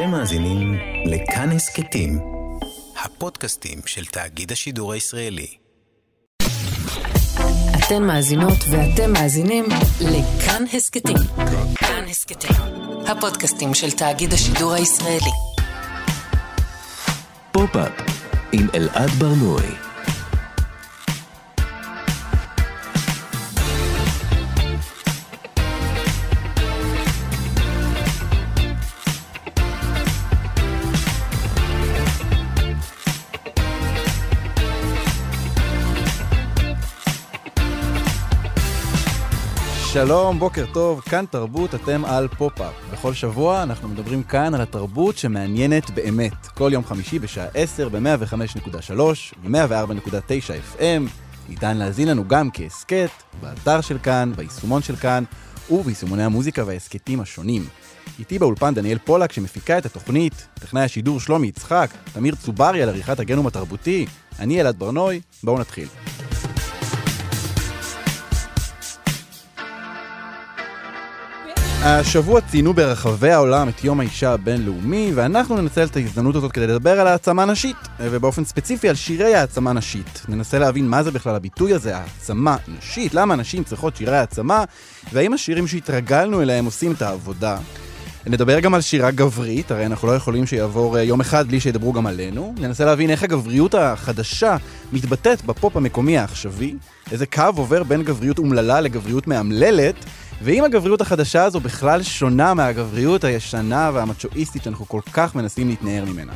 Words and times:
אתם 0.00 0.10
מאזינים 0.10 0.78
לכאן 1.06 1.50
הסכתים, 1.50 2.18
הפודקאסטים 3.04 3.78
של 3.86 4.04
תאגיד 4.04 4.52
השידור 4.52 4.92
הישראלי. 4.92 5.46
אתן 7.78 8.02
מאזינות 8.02 8.58
ואתם 8.70 9.12
מאזינים 9.12 9.64
לכאן 10.00 10.64
הסכתים. 10.72 11.16
כאן 11.74 12.04
הסכתים, 12.10 12.56
הפודקאסטים 13.06 13.74
של 13.74 13.90
תאגיד 13.90 14.32
השידור 14.32 14.72
הישראלי. 14.72 15.32
פופ-אפ 17.52 17.92
עם 18.52 18.66
אלעד 18.74 19.10
בר 19.10 19.36
נוי. 19.36 19.89
שלום, 40.06 40.38
בוקר 40.38 40.64
טוב, 40.72 41.00
כאן 41.00 41.24
תרבות, 41.30 41.74
אתם 41.74 42.04
על 42.04 42.28
פופ-אפ. 42.28 42.74
בכל 42.92 43.14
שבוע 43.14 43.62
אנחנו 43.62 43.88
מדברים 43.88 44.22
כאן 44.22 44.54
על 44.54 44.60
התרבות 44.60 45.18
שמעניינת 45.18 45.90
באמת. 45.90 46.46
כל 46.46 46.70
יום 46.72 46.84
חמישי 46.84 47.18
בשעה 47.18 47.46
10 47.54 47.88
ב-105.3 47.88 49.00
ו-104.9 49.44 50.78
FM. 50.78 51.02
ניתן 51.48 51.76
להאזין 51.76 52.08
לנו 52.08 52.28
גם 52.28 52.48
כהסכת, 52.52 53.10
באתר 53.40 53.80
של 53.80 53.98
כאן, 53.98 54.32
ביישומון 54.36 54.82
של 54.82 54.96
כאן, 54.96 55.24
וביישומוני 55.70 56.24
המוזיקה 56.24 56.62
וההסכתים 56.66 57.20
השונים. 57.20 57.64
איתי 58.18 58.38
באולפן 58.38 58.74
דניאל 58.74 58.98
פולק 58.98 59.32
שמפיקה 59.32 59.78
את 59.78 59.86
התוכנית, 59.86 60.46
טכנאי 60.54 60.82
השידור 60.82 61.20
שלומי 61.20 61.46
יצחק, 61.46 61.90
תמיר 62.12 62.34
צוברי 62.34 62.82
על 62.82 62.88
עריכת 62.88 63.20
הגנום 63.20 63.46
התרבותי, 63.46 64.06
אני 64.38 64.60
אלעד 64.60 64.78
בר 64.78 64.92
נוי, 64.92 65.20
בואו 65.42 65.58
נתחיל. 65.58 65.88
השבוע 71.82 72.40
ציינו 72.40 72.74
ברחבי 72.74 73.30
העולם 73.30 73.68
את 73.68 73.84
יום 73.84 74.00
האישה 74.00 74.32
הבינלאומי, 74.32 75.12
ואנחנו 75.14 75.60
ננצל 75.60 75.84
את 75.84 75.96
ההזדמנות 75.96 76.36
הזאת 76.36 76.52
כדי 76.52 76.66
לדבר 76.66 77.00
על 77.00 77.06
העצמה 77.06 77.44
נשית, 77.44 77.76
ובאופן 78.00 78.44
ספציפי 78.44 78.88
על 78.88 78.94
שירי 78.94 79.34
העצמה 79.34 79.72
נשית. 79.72 80.22
ננסה 80.28 80.58
להבין 80.58 80.88
מה 80.88 81.02
זה 81.02 81.10
בכלל 81.10 81.34
הביטוי 81.34 81.74
הזה, 81.74 81.96
העצמה 81.96 82.56
נשית, 82.68 83.14
למה 83.14 83.36
נשים 83.36 83.64
צריכות 83.64 83.96
שירי 83.96 84.16
העצמה, 84.16 84.64
והאם 85.12 85.32
השירים 85.32 85.66
שהתרגלנו 85.66 86.42
אליהם 86.42 86.64
עושים 86.64 86.92
את 86.92 87.02
העבודה. 87.02 87.58
נדבר 88.26 88.60
גם 88.60 88.74
על 88.74 88.80
שירה 88.80 89.10
גברית, 89.10 89.70
הרי 89.70 89.86
אנחנו 89.86 90.08
לא 90.08 90.12
יכולים 90.12 90.46
שיעבור 90.46 90.98
אה, 90.98 91.02
יום 91.02 91.20
אחד 91.20 91.48
בלי 91.48 91.60
שידברו 91.60 91.92
גם 91.92 92.06
עלינו. 92.06 92.54
ננסה 92.58 92.84
להבין 92.84 93.10
איך 93.10 93.22
הגבריות 93.22 93.74
החדשה 93.74 94.56
מתבטאת 94.92 95.44
בפופ 95.44 95.76
המקומי 95.76 96.18
העכשווי, 96.18 96.74
איזה 97.12 97.26
קו 97.26 97.42
עובר 97.56 97.82
בין 97.82 98.02
גבריות 98.02 98.38
אומללה 98.38 98.80
לגבריות 98.80 99.26
מאמללת, 99.26 99.94
ואם 100.42 100.64
הגבריות 100.64 101.00
החדשה 101.00 101.44
הזו 101.44 101.60
בכלל 101.60 102.02
שונה 102.02 102.54
מהגבריות 102.54 103.24
הישנה 103.24 103.90
והמצ'ואיסטית 103.94 104.62
שאנחנו 104.62 104.88
כל 104.88 105.00
כך 105.12 105.34
מנסים 105.34 105.68
להתנער 105.68 106.04
ממנה. 106.04 106.32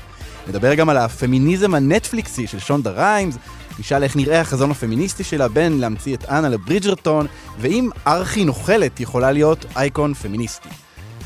נדבר 0.49 0.75
גם 0.75 0.89
על 0.89 0.97
הפמיניזם 0.97 1.75
הנטפליקסי 1.75 2.47
של 2.47 2.59
שונדה 2.59 2.91
ריימס, 2.91 3.37
נשאל 3.79 4.03
איך 4.03 4.17
נראה 4.17 4.41
החזון 4.41 4.71
הפמיניסטי 4.71 5.25
שלה 5.25 5.49
בין 5.49 5.81
להמציא 5.81 6.15
את 6.15 6.25
אנה 6.25 6.49
לברידג'רטון, 6.49 7.27
ואם 7.59 7.89
ארכי 8.07 8.45
נוכלת 8.45 9.01
יכולה 9.01 9.33
להיות 9.33 9.67
אייקון 9.77 10.15
פמיניסטי. 10.15 10.69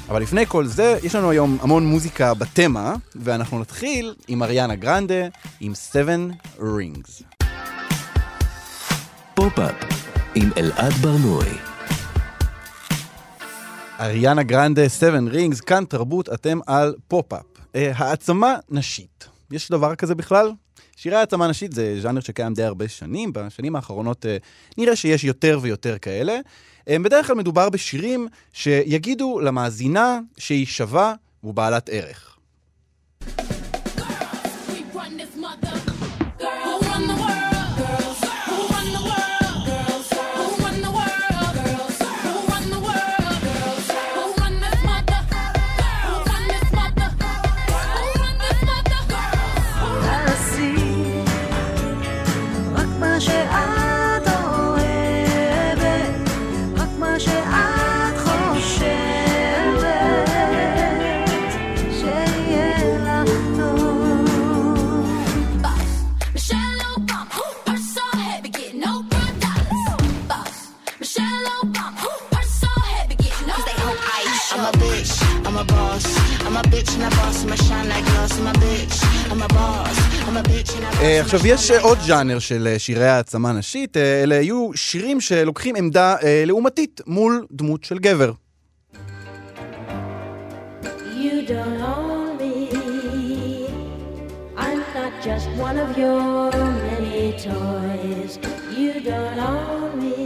אבל 0.08 0.22
לפני 0.22 0.46
כל 0.46 0.66
זה, 0.66 0.98
יש 1.02 1.14
לנו 1.14 1.30
היום 1.30 1.58
המון 1.60 1.86
מוזיקה 1.86 2.34
בתמה, 2.34 2.94
ואנחנו 3.16 3.58
נתחיל 3.58 4.14
עם 4.28 4.42
אריאנה 4.42 4.74
גרנדה, 4.74 5.26
עם 5.60 5.72
7 5.92 6.16
Rings. 6.58 7.44
פופ-אפ 9.34 9.74
עם 10.34 10.50
אלעד 10.56 10.92
בר 10.92 11.20
נוי. 11.20 11.77
אריאנה 14.00 14.42
גרנדה, 14.42 14.88
7 14.88 15.18
Rings, 15.30 15.60
כאן 15.60 15.84
תרבות, 15.84 16.28
אתם 16.28 16.58
על 16.66 16.94
פופ-אפ. 17.08 17.42
אה, 17.74 17.92
העצמה 17.94 18.56
נשית. 18.70 19.28
יש 19.50 19.70
דבר 19.70 19.94
כזה 19.94 20.14
בכלל? 20.14 20.52
שירי 20.96 21.16
העצמה 21.16 21.48
נשית 21.48 21.72
זה 21.72 22.00
ז'אנר 22.00 22.20
שקיים 22.20 22.54
די 22.54 22.62
הרבה 22.62 22.88
שנים, 22.88 23.32
בשנים 23.32 23.76
האחרונות 23.76 24.26
אה, 24.26 24.36
נראה 24.78 24.96
שיש 24.96 25.24
יותר 25.24 25.58
ויותר 25.62 25.98
כאלה. 25.98 26.38
אה, 26.88 26.96
בדרך 26.98 27.26
כלל 27.26 27.36
מדובר 27.36 27.70
בשירים 27.70 28.28
שיגידו 28.52 29.40
למאזינה 29.40 30.20
שהיא 30.36 30.66
שווה 30.66 31.14
ובעלת 31.44 31.88
ערך. 31.92 32.37
עכשיו, 81.00 81.46
יש 81.46 81.70
אה, 81.70 81.80
עוד 81.80 81.98
ז'אנר 82.00 82.38
של 82.38 82.68
אה, 82.72 82.78
שירי 82.78 83.08
העצמה 83.08 83.52
נשית, 83.52 83.96
אה, 83.96 84.22
אלה 84.22 84.34
היו 84.38 84.70
שירים 84.74 85.20
שלוקחים 85.20 85.76
עמדה 85.76 86.16
אה, 86.22 86.42
לעומתית 86.46 87.00
מול 87.06 87.46
דמות 87.52 87.84
של 87.84 87.98
גבר. 87.98 88.32
You 91.22 91.42
don't 91.48 91.80
own 91.96 92.36
me. 92.40 92.54
I'm 94.64 94.80
not 94.96 95.12
just 95.26 95.46
one 95.66 95.78
of 95.84 95.90
your 96.02 96.50
many 96.86 97.24
toys. 97.48 98.32
You 98.80 98.92
don't 99.10 99.38
own 99.54 99.90
me. 100.02 100.24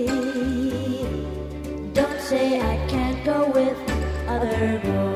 Don't 1.99 2.21
say 2.31 2.45
I 2.73 2.77
can't 2.93 3.21
go 3.31 3.39
with 3.57 3.79
other 4.35 4.81
boys. 4.85 5.12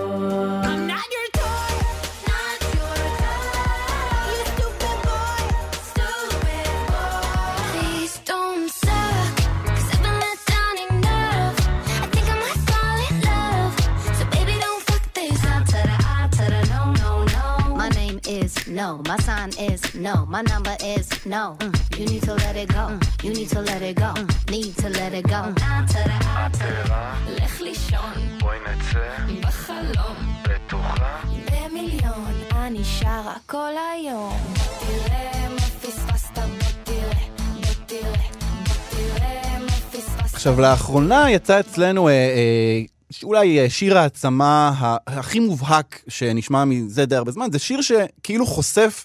No. 20.07 20.17
My 20.35 20.43
number 20.53 20.77
is 20.95 21.07
no. 21.35 21.45
Mm, 21.61 21.99
You 21.99 22.05
need 22.11 22.23
to 22.29 22.35
let 22.45 22.57
it 22.63 22.69
go. 22.79 22.85
Mm, 22.91 23.25
You 23.25 23.31
need 23.39 23.49
to 23.55 23.61
let 23.71 23.83
it 23.91 23.97
go. 24.05 24.11
Mm, 24.21 24.29
Need 24.55 24.73
to 24.83 24.89
let 24.99 25.13
it 25.21 25.27
go. 25.35 25.41
The 25.59 27.43
לך 27.43 27.61
לישון 27.61 28.13
בואי 28.41 28.59
נצא 28.61 29.49
בחלום. 29.49 30.17
בטוחה 30.43 31.21
במיליון, 31.53 32.35
אני 32.53 32.85
שרה 32.85 33.35
כל 33.47 33.73
היום. 33.95 34.39
תראה 34.81 35.49
מה 35.49 35.61
פספסת, 35.61 36.39
בוא 36.39 36.45
תראה, 36.85 37.27
בוא 37.55 37.75
תראה, 37.87 38.29
בוא 38.67 38.75
תראה 38.91 39.59
מה 39.59 39.73
פספסת. 39.93 40.35
עכשיו, 40.35 40.61
לאחרונה 40.61 41.31
יצא 41.31 41.61
אצלנו 41.61 42.09
אה, 42.09 42.13
אה, 42.13 42.81
אולי 43.23 43.61
אה, 43.61 43.71
שיר 43.71 43.99
העצמה 43.99 44.73
הכי 45.07 45.41
מובהק 45.41 46.03
שנשמע 46.09 46.65
מזה 46.65 47.07
די 47.07 47.17
הרבה 47.17 47.33
זמן, 47.33 47.49
זה 47.53 47.59
שיר 47.59 47.81
שכאילו 47.83 48.47
חושף 48.47 49.05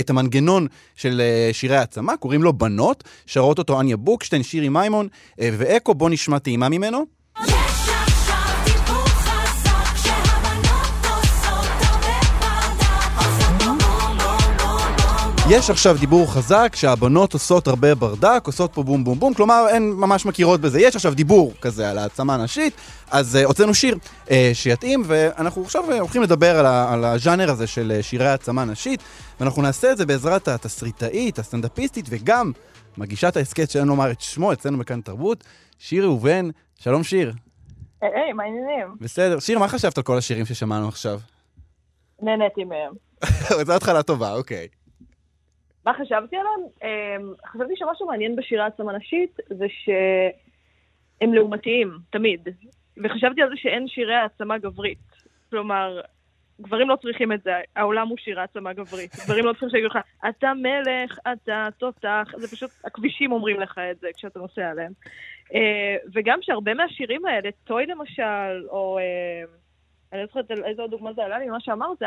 את 0.00 0.10
המנגנון 0.10 0.66
של 0.96 1.20
אה, 1.20 1.50
שירי 1.52 1.76
העצמה, 1.76 2.16
קוראים 2.16 2.42
לו 2.42 2.52
בנות, 2.52 3.04
שרות 3.26 3.58
אותו 3.58 3.80
אניה 3.80 3.96
בוקשטיין, 3.96 4.42
שירי 4.42 4.68
מימון 4.68 5.08
אה, 5.40 5.50
ואקו, 5.58 5.94
בוא 5.94 6.10
נשמע 6.10 6.38
טעימה 6.38 6.68
ממנו. 6.68 7.19
יש 15.52 15.70
עכשיו 15.70 15.96
דיבור 16.00 16.32
חזק 16.32 16.72
שהבנות 16.74 17.32
עושות 17.32 17.68
הרבה 17.68 17.94
ברדק, 17.94 18.42
עושות 18.46 18.72
פה 18.74 18.82
בום 18.82 19.04
בום 19.04 19.18
בום, 19.18 19.34
כלומר 19.34 19.66
הן 19.74 19.82
ממש 19.82 20.26
מכירות 20.26 20.60
בזה. 20.60 20.80
יש 20.80 20.96
עכשיו 20.96 21.14
דיבור 21.14 21.52
כזה 21.60 21.90
על 21.90 21.98
העצמה 21.98 22.36
נשית, 22.36 22.74
אז 23.10 23.38
uh, 23.42 23.46
הוצאנו 23.46 23.74
שיר 23.74 23.96
uh, 24.26 24.30
שיתאים, 24.52 25.02
ואנחנו 25.06 25.62
עכשיו 25.62 25.90
uh, 25.90 25.94
הולכים 25.94 26.22
לדבר 26.22 26.58
על, 26.58 26.66
ה- 26.66 26.92
על 26.92 27.04
הז'אנר 27.04 27.50
הזה 27.50 27.66
של 27.66 27.92
uh, 27.98 28.02
שירי 28.02 28.28
העצמה 28.28 28.64
נשית, 28.64 29.02
ואנחנו 29.40 29.62
נעשה 29.62 29.92
את 29.92 29.96
זה 29.96 30.06
בעזרת 30.06 30.48
התסריטאית, 30.48 31.38
הסטנדאפיסטית, 31.38 32.06
וגם 32.08 32.52
מגישת 32.98 33.36
ההסכת 33.36 33.70
שאין 33.70 33.88
לומר 33.88 34.10
את 34.10 34.20
שמו 34.20 34.52
אצלנו 34.52 34.78
בכאן 34.78 35.00
תרבות, 35.00 35.44
שיר 35.78 36.04
ראובן. 36.04 36.48
שלום 36.78 37.02
שיר. 37.02 37.32
היי, 38.02 38.32
מה 38.32 38.42
העניינים? 38.42 38.96
בסדר. 39.00 39.38
שיר, 39.38 39.58
מה 39.58 39.68
חשבת 39.68 39.98
על 39.98 40.04
כל 40.04 40.18
השירים 40.18 40.46
ששמענו 40.46 40.88
עכשיו? 40.88 41.20
נהניתי 42.22 42.64
מהם. 42.64 42.92
זו 43.66 43.72
התחלה 43.72 44.02
טובה, 44.02 44.34
אוקיי. 44.34 44.66
מה 45.86 45.94
חשבתי 45.94 46.36
עליהם? 46.36 46.60
אמ, 46.82 47.32
חשבתי 47.46 47.72
שמשהו 47.76 48.06
מעניין 48.06 48.36
בשירה 48.36 48.64
העצמה 48.64 48.92
נשית 48.92 49.36
זה 49.48 49.66
שהם 49.68 51.34
לעומתיים, 51.34 51.98
תמיד. 52.10 52.48
וחשבתי 53.04 53.42
על 53.42 53.48
זה 53.48 53.56
שאין 53.56 53.88
שירי 53.88 54.14
העצמה 54.14 54.58
גברית. 54.58 54.98
כלומר, 55.50 56.00
גברים 56.60 56.88
לא 56.88 56.96
צריכים 56.96 57.32
את 57.32 57.42
זה, 57.42 57.52
העולם 57.76 58.08
הוא 58.08 58.18
שירה 58.18 58.42
העצמה 58.42 58.72
גברית. 58.72 59.10
גברים 59.24 59.44
לא 59.44 59.52
צריכים 59.52 59.70
שיגידו 59.70 59.88
לך, 59.88 59.98
אתה 60.28 60.52
מלך, 60.54 61.18
אתה 61.32 61.68
תותח, 61.78 62.28
זה 62.36 62.48
פשוט, 62.56 62.70
הכבישים 62.84 63.32
אומרים 63.32 63.60
לך 63.60 63.78
את 63.90 63.98
זה 64.00 64.08
כשאתה 64.16 64.38
נוסע 64.38 64.70
עליהם. 64.70 64.92
אה, 65.54 65.96
וגם 66.12 66.38
שהרבה 66.42 66.74
מהשירים 66.74 67.26
האלה, 67.26 67.48
טוי 67.64 67.86
למשל, 67.86 68.68
או... 68.68 68.98
אה, 68.98 69.44
אני 70.12 70.20
לא 70.20 70.26
זוכרת 70.26 70.50
איזו 70.50 70.86
דוגמה 70.86 71.12
זה 71.12 71.24
עלה 71.24 71.38
לי 71.38 71.48
ממה 71.48 71.60
שאמרת, 71.60 72.02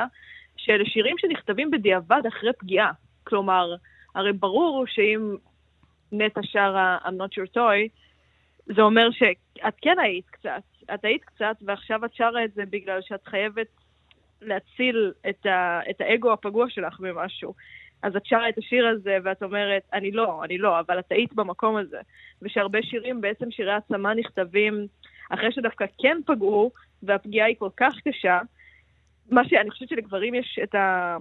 שאלה 0.57 0.85
שירים 0.85 1.17
שנכתבים 1.17 1.71
בדיעבד 1.71 2.21
אחרי 2.27 2.53
פגיעה. 2.59 2.91
כלומר, 3.23 3.75
הרי 4.15 4.33
ברור 4.33 4.85
שאם 4.87 5.35
נטע 6.11 6.41
שרה 6.43 6.97
I'm 7.05 7.07
not 7.07 7.33
your 7.37 7.55
toy, 7.55 7.89
זה 8.75 8.81
אומר 8.81 9.11
שאת 9.11 9.75
כן 9.81 9.99
היית 9.99 10.29
קצת. 10.29 10.61
את 10.93 11.05
היית 11.05 11.23
קצת, 11.23 11.55
ועכשיו 11.61 12.05
את 12.05 12.13
שרה 12.13 12.45
את 12.45 12.53
זה 12.53 12.63
בגלל 12.69 13.01
שאת 13.01 13.27
חייבת 13.27 13.67
להציל 14.41 15.11
את, 15.29 15.45
ה, 15.45 15.79
את 15.89 16.01
האגו 16.01 16.33
הפגוע 16.33 16.65
שלך 16.69 16.99
במשהו. 16.99 17.53
אז 18.03 18.15
את 18.15 18.25
שרה 18.25 18.49
את 18.49 18.57
השיר 18.57 18.87
הזה, 18.87 19.17
ואת 19.23 19.43
אומרת, 19.43 19.83
אני 19.93 20.11
לא, 20.11 20.43
אני 20.43 20.57
לא, 20.57 20.79
אבל 20.79 20.99
את 20.99 21.11
היית 21.11 21.33
במקום 21.33 21.77
הזה. 21.77 21.99
ושהרבה 22.41 22.79
שירים, 22.81 23.21
בעצם 23.21 23.51
שירי 23.51 23.71
העצמה 23.71 24.13
נכתבים 24.13 24.87
אחרי 25.29 25.51
שדווקא 25.51 25.85
כן 25.97 26.17
פגעו, 26.25 26.71
והפגיעה 27.03 27.47
היא 27.47 27.55
כל 27.59 27.69
כך 27.77 27.93
קשה, 28.07 28.39
מה 29.29 29.41
שאני 29.47 29.69
חושבת 29.69 29.89
שלגברים 29.89 30.35
יש 30.35 30.59
את 30.63 30.75
ה... 30.75 31.17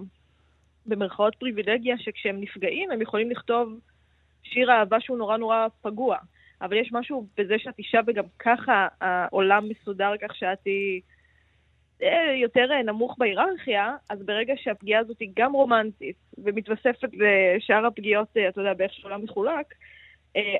במרכאות 0.85 1.35
פריבילגיה, 1.35 1.97
שכשהם 1.97 2.41
נפגעים 2.41 2.91
הם 2.91 3.01
יכולים 3.01 3.31
לכתוב 3.31 3.79
שיר 4.43 4.71
אהבה 4.71 4.99
שהוא 4.99 5.17
נורא 5.17 5.37
נורא 5.37 5.67
פגוע. 5.81 6.17
אבל 6.61 6.77
יש 6.77 6.89
משהו 6.91 7.27
בזה 7.37 7.59
שאת 7.59 7.79
אישה 7.79 7.99
וגם 8.07 8.23
ככה 8.39 8.87
העולם 9.01 9.69
מסודר 9.69 10.13
כך 10.21 10.35
שאת 10.35 10.65
היא 10.65 11.01
אה, 12.03 12.35
יותר 12.35 12.71
אה, 12.71 12.83
נמוך 12.83 13.15
בהיררכיה, 13.17 13.95
אז 14.09 14.19
ברגע 14.25 14.53
שהפגיעה 14.57 15.01
הזאת 15.01 15.19
היא 15.19 15.29
גם 15.35 15.53
רומנטית 15.53 16.15
ומתווספת 16.37 17.09
לשאר 17.13 17.85
הפגיעות, 17.85 18.27
אה, 18.37 18.47
אתה 18.47 18.61
יודע, 18.61 18.73
באיך 18.73 18.93
שהעולם 18.93 19.23
מחולק, 19.23 19.73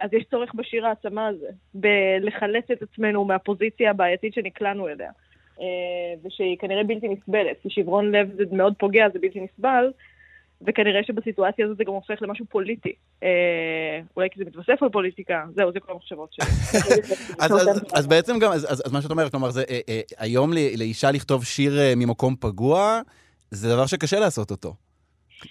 אז 0.02 0.14
יש 0.14 0.24
צורך 0.24 0.56
בשיר 0.56 0.88
העצמה 0.88 1.28
הזה, 1.28 1.48
בלחלץ 1.74 2.72
את 2.72 2.82
עצמנו 2.82 3.26
מהפוזיציה 3.26 3.90
הבעייתית 3.90 4.34
שנקלענו 4.34 4.88
אליה. 4.88 5.12
ושהיא 6.24 6.58
כנראה 6.58 6.84
בלתי 6.84 7.08
נסבלת, 7.08 7.58
כי 7.62 7.70
שברון 7.70 8.12
לב 8.12 8.32
זה 8.36 8.44
מאוד 8.52 8.74
פוגע, 8.78 9.10
זה 9.14 9.20
בלתי 9.20 9.40
נסבל, 9.42 9.92
וכנראה 10.68 11.04
שבסיטואציה 11.04 11.66
הזאת 11.66 11.78
זה 11.78 11.84
גם 11.84 11.94
הופך 11.94 12.22
למשהו 12.22 12.46
פוליטי. 12.46 12.94
אה, 13.24 14.00
אולי 14.18 14.30
כי 14.30 14.40
זה 14.40 14.46
מתווסף 14.46 14.84
על 14.84 14.90
פוליטיקה, 14.90 15.46
זהו, 15.56 15.72
זה 15.72 15.80
כל 15.80 15.92
המחשבות 15.92 16.34
שלי. 16.34 16.46
אז, 17.94 18.08
בעצם 18.08 18.40
גם, 18.40 18.52
אז, 18.52 18.94
מה 18.94 19.02
שאת 19.02 19.12
אומרת, 19.12 19.32
כלומר, 19.32 19.50
זה, 19.50 19.64
אה, 19.70 19.80
אה, 19.90 20.02
היום 20.18 20.54
לאישה 20.78 21.12
לכתוב 21.12 21.46
שיר 21.46 21.74
ממקום 21.96 22.36
פגוע, 22.40 23.02
זה 23.52 23.70
דבר 23.70 23.86
שקשה 23.86 24.20
לעשות 24.20 24.52
אותו. 24.52 24.74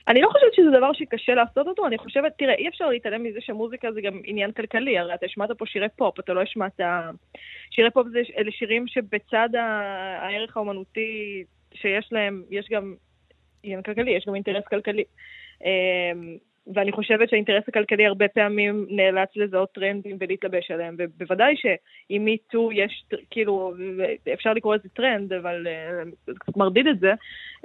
אני 0.09 0.21
לא 0.21 0.29
חושבת 0.29 0.55
שזה 0.55 0.79
דבר 0.79 0.93
שקשה 0.93 1.35
לעשות 1.35 1.67
אותו, 1.67 1.87
אני 1.87 1.99
חושבת, 1.99 2.33
תראה, 2.39 2.55
אי 2.55 2.69
אפשר 2.69 2.89
להתעלם 2.89 3.23
מזה 3.23 3.39
שמוזיקה 3.41 3.93
זה 3.93 4.01
גם 4.01 4.21
עניין 4.25 4.53
כלכלי, 4.53 4.99
הרי 4.99 5.15
אתה 5.15 5.27
השמעת 5.27 5.51
פה 5.59 5.67
שירי 5.67 5.89
פופ, 5.97 6.21
אתה 6.21 6.33
לא 6.33 6.43
השמעת... 6.43 6.81
שירי 7.71 7.91
פופ 7.91 8.07
זה 8.13 8.21
אלה 8.39 8.51
שירים 8.51 8.87
שבצד 8.87 9.49
הערך 9.55 10.57
האומנותי 10.57 11.45
שיש 11.75 12.09
להם, 12.13 12.43
יש 12.51 12.69
גם 12.71 12.95
עניין 13.63 13.83
כלכלי, 13.83 14.11
יש 14.11 14.25
גם 14.27 14.35
אינטרס 14.35 14.65
כלכלי. 14.65 15.05
אמ, 15.65 16.37
ואני 16.75 16.93
חושבת 16.93 17.29
שהאינטרס 17.31 17.65
הכלכלי 17.69 18.07
הרבה 18.07 18.29
פעמים 18.29 18.87
נאלץ 18.91 19.29
לזהות 19.37 19.73
טרנדים 19.73 20.17
ולהתלבש 20.21 20.71
עליהם, 20.71 20.97
ובוודאי 20.99 21.55
שעם 21.57 22.25
MeToo 22.25 22.73
יש, 22.73 23.05
כאילו, 23.31 23.75
אפשר 24.33 24.53
לקרוא 24.53 24.75
לזה 24.75 24.89
טרנד, 24.89 25.33
אבל 25.33 25.67
אה, 25.67 26.03
זה 26.27 26.33
קצת 26.39 26.57
מרדיד 26.57 26.87
את 26.87 27.01
זה, 27.01 27.13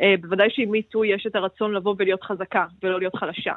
אה, 0.01 0.15
בוודאי 0.21 0.49
שעם 0.49 0.69
MeToo 0.69 1.05
יש 1.05 1.27
את 1.27 1.35
הרצון 1.35 1.73
לבוא 1.73 1.95
ולהיות 1.97 2.23
חזקה 2.23 2.65
ולא 2.83 2.99
להיות 2.99 3.15
חלשה. 3.15 3.53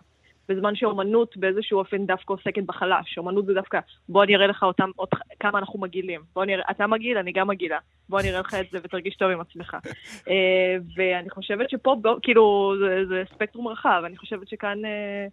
בזמן 0.50 0.76
שאומנות 0.76 1.36
באיזשהו 1.36 1.78
אופן 1.78 2.06
דווקא 2.06 2.32
עוסקת 2.32 2.62
בחלש. 2.62 3.18
אומנות 3.18 3.46
זה 3.46 3.54
דווקא, 3.54 3.78
בוא 4.08 4.24
אני 4.24 4.36
אראה 4.36 4.46
לך 4.46 4.62
אותם, 4.62 4.90
עוד, 4.96 5.08
כמה 5.40 5.58
אנחנו 5.58 5.80
מגעילים. 5.80 6.20
בוא 6.34 6.42
אני 6.42 6.54
אראה, 6.54 6.64
אתה 6.70 6.86
מגעיל, 6.86 7.18
אני 7.18 7.32
גם 7.32 7.48
מגעילה. 7.48 7.78
בוא 8.08 8.20
אני 8.20 8.30
אראה 8.30 8.40
לך 8.40 8.54
את 8.54 8.66
זה 8.72 8.78
ותרגיש 8.82 9.16
טוב 9.16 9.30
עם 9.30 9.40
עצמך. 9.40 9.76
אה, 10.28 10.76
ואני 10.96 11.30
חושבת 11.30 11.70
שפה, 11.70 11.96
בוא, 12.02 12.16
כאילו, 12.22 12.74
זה, 12.80 13.06
זה 13.08 13.22
ספקטרום 13.34 13.68
רחב. 13.68 14.02
אני 14.06 14.16
חושבת 14.16 14.48
שכאן... 14.48 14.84
אה, 14.84 15.26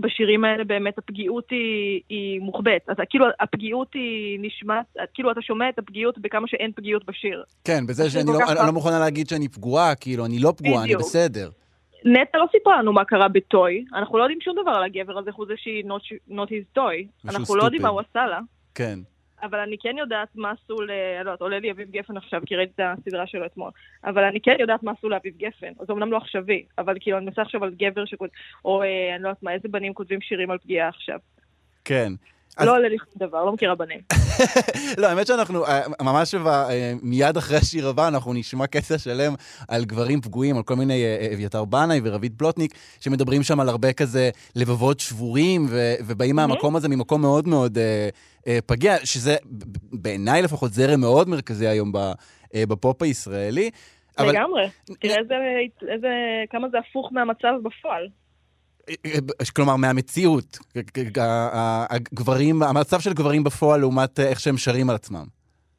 בשירים 0.00 0.44
האלה 0.44 0.64
באמת 0.64 0.98
הפגיעות 0.98 1.50
היא, 1.50 2.00
היא 2.08 2.40
מוחבאת. 2.40 2.82
אז 2.88 2.96
כאילו 3.10 3.26
הפגיעות 3.40 3.94
היא 3.94 4.38
נשמעת, 4.42 4.86
כאילו 5.14 5.30
אתה 5.32 5.42
שומע 5.42 5.68
את 5.68 5.78
הפגיעות 5.78 6.18
בכמה 6.18 6.48
שאין 6.48 6.72
פגיעות 6.76 7.06
בשיר. 7.06 7.44
כן, 7.64 7.86
בזה 7.86 8.02
זה 8.02 8.10
שאני 8.10 8.26
לא, 8.26 8.38
כך 8.40 8.48
אני 8.48 8.56
לא 8.56 8.60
רע. 8.60 8.70
מוכנה 8.70 8.98
להגיד 8.98 9.28
שאני 9.28 9.48
פגועה, 9.48 9.94
כאילו, 9.94 10.24
אני 10.24 10.38
לא 10.38 10.52
פגועה, 10.56 10.84
אני. 10.84 10.96
בסדר. 10.96 11.50
נטע 12.04 12.38
לא 12.38 12.46
סיפרה 12.52 12.82
לנו 12.82 12.92
מה 12.92 13.04
קרה 13.04 13.28
בטוי, 13.28 13.84
אנחנו 13.94 14.18
לא 14.18 14.22
יודעים 14.22 14.40
שום 14.40 14.56
דבר 14.62 14.70
על 14.70 14.84
הגבר 14.84 15.18
הזה 15.18 15.32
חוץ 15.32 15.48
מזה 15.48 15.56
שהיא 15.56 15.84
not, 15.84 16.30
not 16.30 16.48
his 16.48 16.78
toy. 16.78 17.28
אנחנו 17.28 17.56
לא 17.56 17.64
יודעים. 17.64 17.82
מה 17.82 17.88
הוא 17.88 18.00
עשה 18.00 18.26
לה, 18.26 18.40
כן. 18.74 18.98
אבל 19.42 19.58
אני 19.58 19.76
כן 19.78 19.98
יודעת 19.98 20.28
מה 20.34 20.50
עשו 20.50 20.82
ל... 20.82 20.86
לא 20.86 21.18
יודעת, 21.18 21.40
עולה 21.40 21.58
לי 21.58 21.70
אביב 21.70 21.90
גפן 21.90 22.16
עכשיו, 22.16 22.42
כי 22.46 22.56
ראיתי 22.56 22.72
את 22.74 22.80
הסדרה 22.98 23.26
שלו 23.26 23.46
אתמול. 23.46 23.70
אבל 24.04 24.24
אני 24.24 24.40
כן 24.40 24.56
יודעת 24.60 24.82
מה 24.82 24.92
עשו 24.98 25.08
לאביב 25.08 25.34
גפן. 25.36 25.72
זה 25.86 25.92
אמנם 25.92 26.12
לא 26.12 26.16
עכשווי, 26.16 26.64
אבל 26.78 26.94
כאילו 27.00 27.18
אני 27.18 27.26
מנסה 27.26 27.42
עכשיו 27.42 27.64
על 27.64 27.74
גבר 27.74 28.04
שכותב, 28.04 28.32
או 28.64 28.82
אה, 28.82 29.14
אני 29.14 29.22
לא 29.22 29.28
יודעת 29.28 29.42
מה, 29.42 29.52
איזה 29.52 29.68
בנים 29.68 29.94
כותבים 29.94 30.20
שירים 30.20 30.50
על 30.50 30.58
פגיעה 30.58 30.88
עכשיו. 30.88 31.18
כן. 31.84 32.12
אז- 32.56 32.66
לא 32.66 32.76
עולה 32.76 32.88
לי 32.88 32.96
שום 32.98 33.28
דבר, 33.28 33.44
לא 33.44 33.52
מכירה 33.52 33.74
בנים. 33.74 34.00
לא, 34.98 35.06
האמת 35.06 35.26
שאנחנו, 35.26 35.66
אה, 35.66 35.80
ממש 36.02 36.34
אה, 36.34 36.92
מיד 37.02 37.36
אחרי 37.36 37.56
השיר 37.56 37.88
הבא, 37.88 38.08
אנחנו 38.08 38.32
נשמע 38.32 38.66
קטע 38.66 38.98
שלם 38.98 39.34
על 39.68 39.84
גברים 39.84 40.20
פגועים, 40.20 40.56
על 40.56 40.62
כל 40.62 40.74
מיני 40.76 41.04
אה, 41.04 41.28
אביתר 41.34 41.64
בנאי 41.64 42.00
ורביד 42.04 42.34
פלוטניק, 42.38 42.74
שמדברים 43.00 43.42
שם 43.42 43.60
על 43.60 43.68
הרבה 43.68 43.92
כזה 43.92 44.30
לבבות 44.56 45.00
שבורים, 45.00 45.66
ו- 45.70 45.94
ובאים 46.06 46.36
מהמקום 46.36 46.76
הזה 46.76 46.88
ממקום 46.88 47.20
מאוד 47.20 47.48
מאוד 47.48 47.78
אה, 47.78 48.08
אה, 48.46 48.58
פגיע, 48.66 48.96
שזה 49.04 49.36
בעיניי 49.92 50.42
לפחות 50.42 50.72
זרם 50.72 51.00
מאוד 51.00 51.28
מרכזי 51.28 51.66
היום 51.66 51.92
ב- 51.92 52.12
אה, 52.54 52.64
בפופ 52.68 53.02
הישראלי. 53.02 53.70
אבל- 54.18 54.28
לגמרי. 54.28 54.68
תראה 55.00 55.16
איזה, 55.18 55.34
איזה, 55.92 56.08
כמה 56.50 56.68
זה 56.68 56.78
הפוך 56.78 57.08
מהמצב 57.12 57.48
בפועל. 57.62 58.08
כלומר, 59.56 59.76
מהמציאות, 59.76 60.58
הגברים, 61.90 62.62
המצב 62.62 63.00
של 63.00 63.12
גברים 63.12 63.44
בפועל 63.44 63.80
לעומת 63.80 64.20
איך 64.20 64.40
שהם 64.40 64.56
שרים 64.56 64.90
על 64.90 64.96
עצמם. 64.96 65.24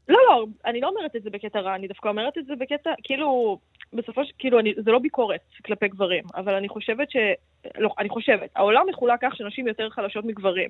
לא, 0.10 0.18
לא, 0.30 0.46
אני 0.66 0.82
לא 0.82 0.88
אומרת 0.88 1.16
את 1.16 1.24
זה 1.24 1.30
בקטע 1.30 1.60
רע, 1.60 1.76
אני 1.76 1.88
דווקא 1.88 2.10
אומרת 2.10 2.38
את 2.38 2.46
זה 2.46 2.54
בקטע, 2.60 2.90
כאילו, 3.04 3.60
בסופו 3.94 4.26
של, 4.26 4.32
כאילו, 4.40 4.60
אני, 4.60 4.74
זה 4.86 4.92
לא 4.92 5.00
ביקורת 5.00 5.42
כלפי 5.66 5.88
גברים, 5.88 6.24
אבל 6.36 6.54
אני 6.54 6.70
חושבת 6.70 7.12
ש... 7.12 7.18
לא, 7.78 7.90
אני 8.00 8.10
חושבת, 8.10 8.50
העולם 8.56 8.86
מחולק 8.90 9.20
כך 9.22 9.36
שנשים 9.36 9.68
יותר 9.68 9.90
חלשות 9.90 10.26
מגברים. 10.26 10.70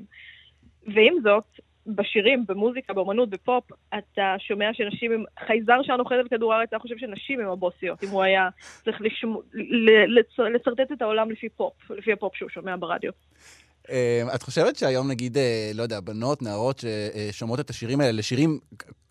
ועם 0.88 1.13
זאת, 1.24 1.43
בשירים, 1.96 2.46
במוזיקה, 2.48 2.93
באמנות, 2.93 3.29
בפופ, 3.29 3.63
אתה 3.98 4.36
שומע 4.39 4.69
שנשים 4.74 5.12
הם... 5.12 5.24
חייזר 5.48 5.79
שהיה 5.84 5.98
נוחת 5.98 6.15
על 6.19 6.27
כדור 6.29 6.53
הארץ 6.53 6.69
היה 6.72 6.79
חושב 6.79 6.96
שנשים 6.98 7.39
הם 7.39 7.48
הבוסיות, 7.48 8.03
אם 8.03 8.10
הוא 8.10 8.24
היה 8.24 8.50
צריך 8.84 9.01
לשמו, 9.01 9.41
לצ- 10.17 10.43
לצרטט 10.55 10.91
את 10.91 11.01
העולם 11.01 11.31
לפי 11.31 11.50
פופ, 11.50 11.74
לפי 11.89 12.13
הפופ 12.13 12.36
שהוא 12.36 12.50
שומע 12.50 12.75
ברדיו. 12.79 13.12
אה, 13.91 14.36
את 14.36 14.43
חושבת 14.43 14.75
שהיום 14.75 15.08
נגיד, 15.12 15.38
אה, 15.38 15.72
לא 15.74 15.84
יודע, 15.84 16.00
בנות, 16.00 16.41
נערות 16.41 16.84
ששומעות 17.31 17.60
את 17.60 17.69
השירים 17.69 18.01
האלה, 18.01 18.12
לשירים, 18.12 18.60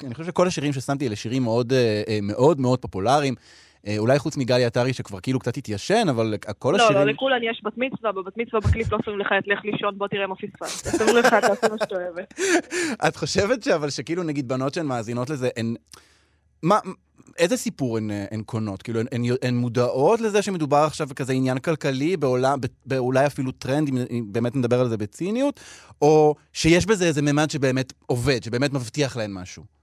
אני 0.04 0.14
חושב 0.14 0.26
שכל 0.26 0.46
השירים 0.46 0.72
ששמתי 0.72 1.06
אלה 1.06 1.16
שירים 1.16 1.42
מאוד 1.42 1.72
אה, 1.72 2.18
מאוד 2.22 2.60
מאוד 2.60 2.78
פופולריים. 2.78 3.34
אה, 3.88 3.98
אולי 3.98 4.18
חוץ 4.18 4.36
מגלי 4.36 4.64
עטרי 4.64 4.92
שכבר 4.92 5.20
כאילו 5.20 5.38
קצת 5.38 5.56
התיישן, 5.56 6.06
אבל 6.10 6.34
כל 6.58 6.74
לא, 6.78 6.84
השירים... 6.84 7.06
לא, 7.06 7.12
לכולן 7.12 7.42
יש 7.42 7.60
בת 7.64 7.78
מצווה, 7.78 8.12
בבת 8.12 8.36
מצווה 8.36 8.60
בקליפ 8.60 8.92
לא 8.92 8.98
שמים 9.04 9.18
לך 9.18 9.28
את 9.38 9.48
לך 9.48 9.58
לישון, 9.64 9.98
בוא 9.98 10.08
תראה 10.08 10.26
מה 10.26 10.34
פספסת. 10.36 10.98
שמים 10.98 11.16
לך, 11.16 11.26
תעשה 11.26 11.68
מה 11.68 11.76
שאתה 11.78 11.94
אוהבת. 11.94 12.40
את 13.08 13.16
חושבת 13.16 13.62
שאבל 13.62 13.90
שכאילו 13.90 14.22
נגיד 14.22 14.48
בנות 14.48 14.74
שהן 14.74 14.86
מאזינות 14.86 15.30
לזה, 15.30 15.48
הן... 15.56 15.74
מה, 16.62 16.78
איזה 17.38 17.56
סיפור 17.56 17.98
הן, 17.98 18.10
אה, 18.10 18.24
הן 18.30 18.42
קונות? 18.42 18.82
כאילו, 18.82 19.00
הן, 19.00 19.06
הן, 19.12 19.22
הן 19.42 19.56
מודעות 19.56 20.20
לזה 20.20 20.42
שמדובר 20.42 20.84
עכשיו 20.86 21.06
בכזה 21.06 21.32
עניין 21.32 21.58
כלכלי, 21.58 22.16
בעולם, 22.16 22.58
באולי 22.86 23.26
אפילו 23.26 23.52
טרנד, 23.52 23.88
אם 24.10 24.24
באמת 24.32 24.56
נדבר 24.56 24.80
על 24.80 24.88
זה 24.88 24.96
בציניות, 24.96 25.60
או 26.02 26.34
שיש 26.52 26.86
בזה 26.86 27.04
איזה 27.04 27.22
ממד 27.22 27.50
שבאמת 27.50 27.92
עובד, 28.06 28.42
שבאמת 28.42 28.72
מבטיח 28.72 29.16
להן 29.16 29.32
משהו? 29.32 29.77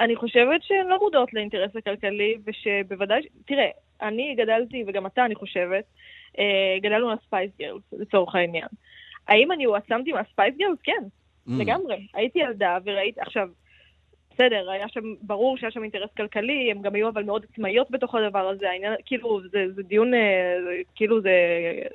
אני 0.00 0.16
חושבת 0.16 0.62
שהן 0.62 0.86
לא 0.86 0.98
מודעות 0.98 1.34
לאינטרס 1.34 1.76
הכלכלי, 1.76 2.34
ושבוודאי... 2.46 3.20
תראה, 3.46 3.68
אני 4.02 4.34
גדלתי, 4.34 4.84
וגם 4.86 5.06
אתה, 5.06 5.24
אני 5.24 5.34
חושבת, 5.34 5.84
אה, 6.38 6.76
גדלנו 6.82 7.10
על 7.10 7.16
Spice 7.26 7.50
Girls, 7.58 7.82
לצורך 7.92 8.34
העניין. 8.34 8.68
האם 9.28 9.52
אני 9.52 9.64
הועצמתי 9.64 10.12
מה 10.12 10.24
Spice 10.24 10.54
Girls? 10.56 10.78
כן, 10.82 11.02
אממ. 11.48 11.52
לגמרי. 11.58 12.06
הייתי 12.14 12.38
ילדה 12.38 12.78
וראיתי... 12.84 13.20
עכשיו, 13.20 13.48
בסדר, 14.30 14.70
היה 14.70 14.88
שם, 14.88 15.14
ברור 15.22 15.56
שהיה 15.56 15.70
שם 15.70 15.82
אינטרס 15.82 16.10
כלכלי, 16.16 16.70
הם 16.70 16.82
גם 16.82 16.94
היו 16.94 17.08
אבל 17.08 17.22
מאוד 17.22 17.44
עצמאיות 17.52 17.90
בתוך 17.90 18.14
הדבר 18.14 18.48
הזה, 18.48 18.70
העניין, 18.70 18.92
כאילו, 19.06 19.40
זה, 19.50 19.66
זה 19.74 19.82
דיון, 19.82 20.14
אה, 20.14 20.56
כאילו, 20.94 21.20
זה 21.20 21.30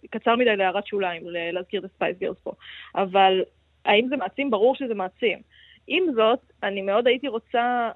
קצר 0.10 0.36
מדי 0.36 0.55
להערת 0.55 0.88
שוליים, 0.88 1.24
להזכיר 1.27 1.79
את 1.79 1.86
הספייס 1.86 2.17
גרס 2.19 2.38
פה. 2.43 2.51
אבל 2.95 3.43
האם 3.86 4.07
זה 4.10 4.17
מעצים? 4.17 4.51
ברור 4.51 4.75
שזה 4.75 4.93
מעצים. 4.93 5.39
עם 5.87 6.03
זאת, 6.15 6.39
אני 6.63 6.81
מאוד 6.81 7.07
הייתי 7.07 7.27
רוצה, 7.27 7.91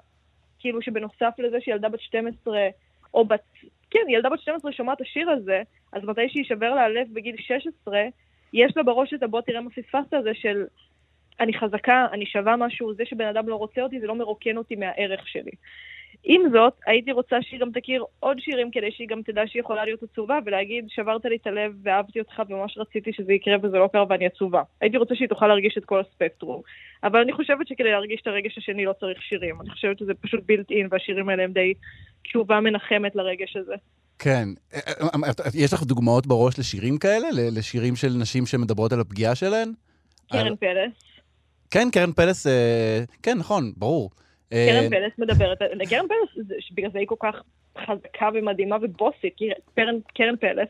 כאילו, 0.58 0.82
שבנוסף 0.82 1.34
לזה 1.38 1.60
שילדה 1.60 1.88
בת 1.88 2.00
12, 2.00 2.68
או 3.14 3.24
בת... 3.24 3.44
כן, 3.90 4.06
ילדה 4.08 4.28
בת 4.28 4.40
12 4.40 4.72
שומעת 4.72 4.96
את 4.96 5.06
השיר 5.06 5.30
הזה, 5.30 5.62
אז 5.92 6.04
מתי 6.04 6.28
שיישבר 6.28 6.74
לה 6.74 6.84
הלב 6.84 7.06
בגיל 7.12 7.36
16, 7.38 8.02
יש 8.52 8.76
לה 8.76 8.82
בראש 8.82 9.14
את 9.14 9.22
הבוא 9.22 9.40
תראה 9.40 9.60
מה 9.60 9.70
פספסת 9.70 10.14
הזה 10.14 10.34
של 10.34 10.64
אני 11.40 11.58
חזקה, 11.58 12.06
אני 12.12 12.26
שווה 12.26 12.56
משהו, 12.56 12.94
זה 12.94 13.04
שבן 13.04 13.26
אדם 13.26 13.48
לא 13.48 13.56
רוצה 13.56 13.80
אותי, 13.82 14.00
זה 14.00 14.06
לא 14.06 14.14
מרוקן 14.14 14.56
אותי 14.56 14.76
מהערך 14.76 15.28
שלי. 15.28 15.50
עם 16.24 16.42
זאת, 16.52 16.72
הייתי 16.86 17.12
רוצה 17.12 17.36
שהיא 17.42 17.60
גם 17.60 17.70
תכיר 17.74 18.04
עוד 18.20 18.36
שירים 18.40 18.70
כדי 18.70 18.90
שהיא 18.92 19.08
גם 19.08 19.22
תדע 19.22 19.42
שהיא 19.46 19.60
יכולה 19.60 19.84
להיות 19.84 20.02
עצובה 20.02 20.38
ולהגיד, 20.46 20.84
שברת 20.88 21.24
לי 21.24 21.36
את 21.36 21.46
הלב 21.46 21.72
ואהבתי 21.82 22.18
אותך 22.20 22.42
וממש 22.48 22.78
רציתי 22.78 23.12
שזה 23.12 23.32
יקרה 23.32 23.54
וזה 23.62 23.76
לא 23.76 23.88
קרה 23.92 24.04
ואני 24.08 24.26
עצובה. 24.26 24.62
הייתי 24.80 24.96
רוצה 24.96 25.14
שהיא 25.14 25.28
תוכל 25.28 25.46
להרגיש 25.46 25.74
את 25.78 25.84
כל 25.84 26.00
הספקטרום. 26.00 26.62
אבל 27.04 27.20
אני 27.20 27.32
חושבת 27.32 27.68
שכדי 27.68 27.90
להרגיש 27.90 28.20
את 28.22 28.26
הרגש 28.26 28.58
השני 28.58 28.84
לא 28.84 28.92
צריך 29.00 29.22
שירים. 29.22 29.60
אני 29.60 29.70
חושבת 29.70 29.98
שזה 29.98 30.12
פשוט 30.14 30.40
בילט 30.46 30.70
אין 30.70 30.88
והשירים 30.90 31.28
האלה 31.28 31.42
הם 31.44 31.52
די 31.52 31.74
תשובה 32.24 32.60
מנחמת 32.60 33.16
לרגש 33.16 33.56
הזה. 33.56 33.74
כן. 34.18 34.48
יש 35.54 35.72
לך 35.72 35.82
דוגמאות 35.82 36.26
בראש 36.26 36.58
לשירים 36.58 36.98
כאלה? 36.98 37.28
לשירים 37.32 37.96
של 37.96 38.08
נשים 38.20 38.46
שמדברות 38.46 38.92
על 38.92 39.00
הפגיעה 39.00 39.34
שלהן? 39.34 39.72
קרן 40.32 40.46
על- 40.46 40.56
פלס. 40.56 40.92
כן, 41.70 41.88
קרן 41.92 42.12
פלס, 42.12 42.46
אה, 42.46 43.04
כן, 43.22 43.38
נכון, 43.38 43.72
ברור. 43.76 44.10
אה, 44.52 44.66
קרן 44.70 44.90
פלס 44.90 45.12
מדברת, 45.18 45.58
קרן 45.88 46.06
פלס, 46.08 46.46
בגלל 46.74 46.90
זה 46.90 46.98
היא 46.98 47.06
כל 47.08 47.14
כך 47.20 47.42
חזקה 47.78 48.28
ומדהימה 48.34 48.76
ובוסית, 48.82 49.36
קרן- 50.14 50.36
פלס, 50.36 50.68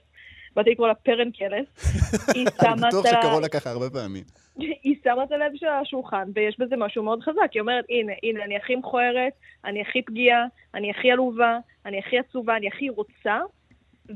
באתי 0.57 0.71
לקרוא 0.71 0.89
לה 0.89 0.95
פרן 0.95 1.31
קלס, 1.31 1.67
היא 2.35 2.47
שמה 2.61 2.73
אני 2.73 2.81
בטוח 2.89 3.07
את 3.07 3.13
ה- 3.13 3.23
שקראו 3.23 3.41
לה 3.41 3.49
ככה 3.49 3.71
הרבה 3.71 3.91
פעמים. 3.91 4.25
היא 4.85 4.97
שמה 5.05 5.25
את 5.25 5.33
הלב 5.33 5.53
של 5.55 5.67
השולחן, 5.67 6.29
ויש 6.35 6.57
בזה 6.61 6.77
משהו 6.77 7.03
מאוד 7.03 7.23
חזק. 7.23 7.53
היא 7.55 7.61
אומרת, 7.61 7.85
הנה, 7.89 8.13
הנה, 8.23 8.45
אני 8.45 8.57
הכי 8.57 8.77
מכוערת, 8.77 9.33
אני 9.65 9.81
הכי 9.81 10.03
פגיעה, 10.03 10.45
אני 10.75 10.91
הכי 10.91 11.11
עלובה, 11.13 11.59
אני 11.87 11.99
הכי 11.99 12.19
עצובה, 12.19 12.57
אני 12.57 12.69
הכי 12.69 12.89
רוצה, 12.89 13.39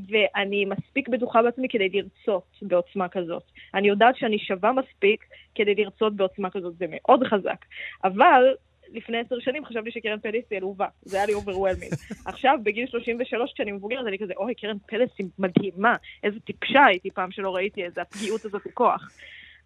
ואני 0.08 0.64
מספיק 0.64 1.08
בטוחה 1.08 1.42
בעצמי 1.42 1.68
כדי 1.68 1.88
לרצות 1.88 2.44
בעוצמה 2.62 3.08
כזאת. 3.08 3.42
אני 3.74 3.88
יודעת 3.88 4.16
שאני 4.16 4.38
שווה 4.38 4.72
מספיק 4.72 5.24
כדי 5.54 5.74
לרצות 5.74 6.16
בעוצמה 6.16 6.50
כזאת, 6.50 6.76
זה 6.78 6.84
מאוד 6.90 7.24
חזק. 7.26 7.64
אבל 8.04 8.54
לפני 8.92 9.18
עשר 9.18 9.36
שנים 9.40 9.64
חשבתי 9.64 9.90
שקרן 9.90 10.18
פלס 10.18 10.44
היא 10.50 10.56
עלובה, 10.58 10.86
זה 11.02 11.16
היה 11.16 11.26
לי 11.26 11.34
overwhelming. 11.34 11.92
עכשיו, 12.24 12.58
בגיל 12.62 12.86
33, 12.86 13.52
כשאני 13.54 13.72
מבוגרת, 13.72 14.06
אני 14.06 14.18
כזה, 14.18 14.32
אוי, 14.36 14.54
קרן 14.54 14.76
פלס 14.86 15.10
היא 15.18 15.26
מדהימה, 15.38 15.96
איזה 16.22 16.40
טיפשה 16.40 16.84
הייתי 16.84 17.10
פעם 17.10 17.30
שלא 17.30 17.54
ראיתי 17.54 17.84
איזה 17.84 18.02
הפגיעות 18.02 18.44
הזאת 18.44 18.62
בכוח. 18.66 19.08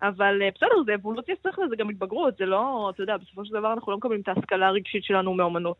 אבל 0.02 0.42
אה, 0.42 0.49
בסדר, 0.54 0.83
זה 0.87 0.95
אבולוציה 0.95 1.35
שצריך 1.40 1.59
לזה 1.59 1.76
גם 1.76 1.90
התבגרות, 1.90 2.37
זה 2.38 2.47
לא, 2.47 2.90
אתה 2.95 3.02
יודע, 3.02 3.16
בסופו 3.16 3.45
של 3.45 3.54
דבר 3.54 3.73
אנחנו 3.73 3.92
לא 3.92 3.99
מקבלים 3.99 4.21
את 4.21 4.28
ההשכלה 4.28 4.66
הרגשית 4.66 5.04
שלנו 5.04 5.35
מאומנות. 5.35 5.76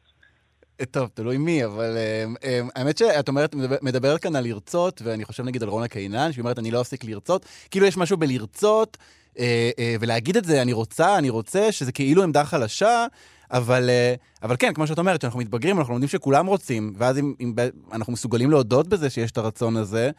אה, 0.81 0.87
טוב, 0.87 1.09
תלוי 1.15 1.39
מי, 1.39 1.65
אבל 1.65 1.97
אה, 2.45 2.61
האמת 2.77 2.99
שאת 2.99 3.29
אומרת, 3.29 3.55
מדבר- 3.55 3.77
מדברת 3.83 4.21
כאן 4.23 4.37
על 4.37 4.45
לרצות, 4.45 5.03
ואני 5.05 5.25
חושב 5.25 5.45
נגיד 5.45 5.63
על 5.63 5.69
רונה 5.69 5.89
קינן, 5.89 6.33
שהיא 6.33 6.43
אומרת, 6.43 6.59
אני 6.59 6.71
לא 6.71 6.81
אפסיק 6.81 7.05
לרצות. 7.05 7.47
כאילו 7.71 7.87
יש 7.87 7.97
משהו 7.97 8.17
בלרצות, 8.17 8.97
אה, 9.39 9.71
אה, 9.79 9.95
ולהגיד 10.01 10.37
את 10.37 10.45
זה, 10.45 10.63
אני 10.63 10.73
רוצה, 10.73 11.19
אני 11.19 11.31
רוצה, 11.31 11.73
שזה 11.73 11.93
כאילו 11.93 12.23
עמדה 12.23 12.45
חלשה, 12.45 13.07
אבל, 13.51 13.91
אה, 13.91 14.15
אבל 14.43 14.57
כן, 14.59 14.75
כמו 14.75 14.87
שאת 14.87 14.99
אומרת, 14.99 15.19
כשאנחנו 15.19 15.41
מתבגרים, 15.41 15.79
אנחנו 15.79 15.93
לומדים 15.93 16.09
שכולם 16.09 16.47
רוצים, 16.47 16.93
ואז 16.97 17.19
אם, 17.19 17.35
אם 17.41 17.55
אנחנו 17.93 18.13
מסוגלים 18.13 18.51
להודות 18.51 18.89
בזה 18.89 19.11
שיש 19.11 19.31
את 19.31 19.39
הרצון 19.39 19.77
הזה, 19.77 20.11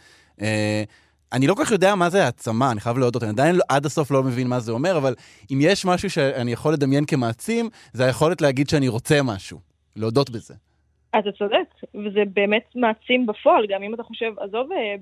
אה, 0.42 0.84
אני 1.34 1.48
לא 1.48 1.54
כל 1.54 1.66
כך 1.66 1.72
יודע 1.72 1.96
מה 1.96 2.10
זה 2.10 2.24
העצמה, 2.26 2.72
אני 2.72 2.80
חייב 2.80 2.98
להודות, 2.98 3.24
אני 3.24 3.32
עדיין 3.32 3.56
לא- 3.56 3.64
עד 3.70 3.86
הסוף 3.86 4.12
לא 4.12 4.24
מבין 4.24 4.48
מה 4.48 4.60
זה 4.60 4.72
אומר, 4.72 4.98
אבל 4.98 5.16
אם 5.52 5.60
יש 5.62 5.86
משהו 5.86 6.10
שאני 6.10 6.52
יכול 6.52 6.74
לדמיין 6.74 7.06
כמעצים, 7.06 7.70
זה 7.94 8.06
היכולת 8.06 8.42
להגיד 8.42 8.70
שאני 8.70 8.88
רוצה 8.88 9.20
משהו, 9.24 9.60
להודות 9.96 10.30
בזה. 10.30 10.54
אתה 11.10 11.32
צודק, 11.38 11.88
וזה 11.96 12.24
באמת 12.34 12.64
מעצים 12.76 13.26
בפועל, 13.26 13.66
גם 13.70 13.84
אם 13.84 13.94
אתה 13.94 14.04
חושב, 14.04 14.32
עזוב 14.40 14.70
אה, 14.72 14.96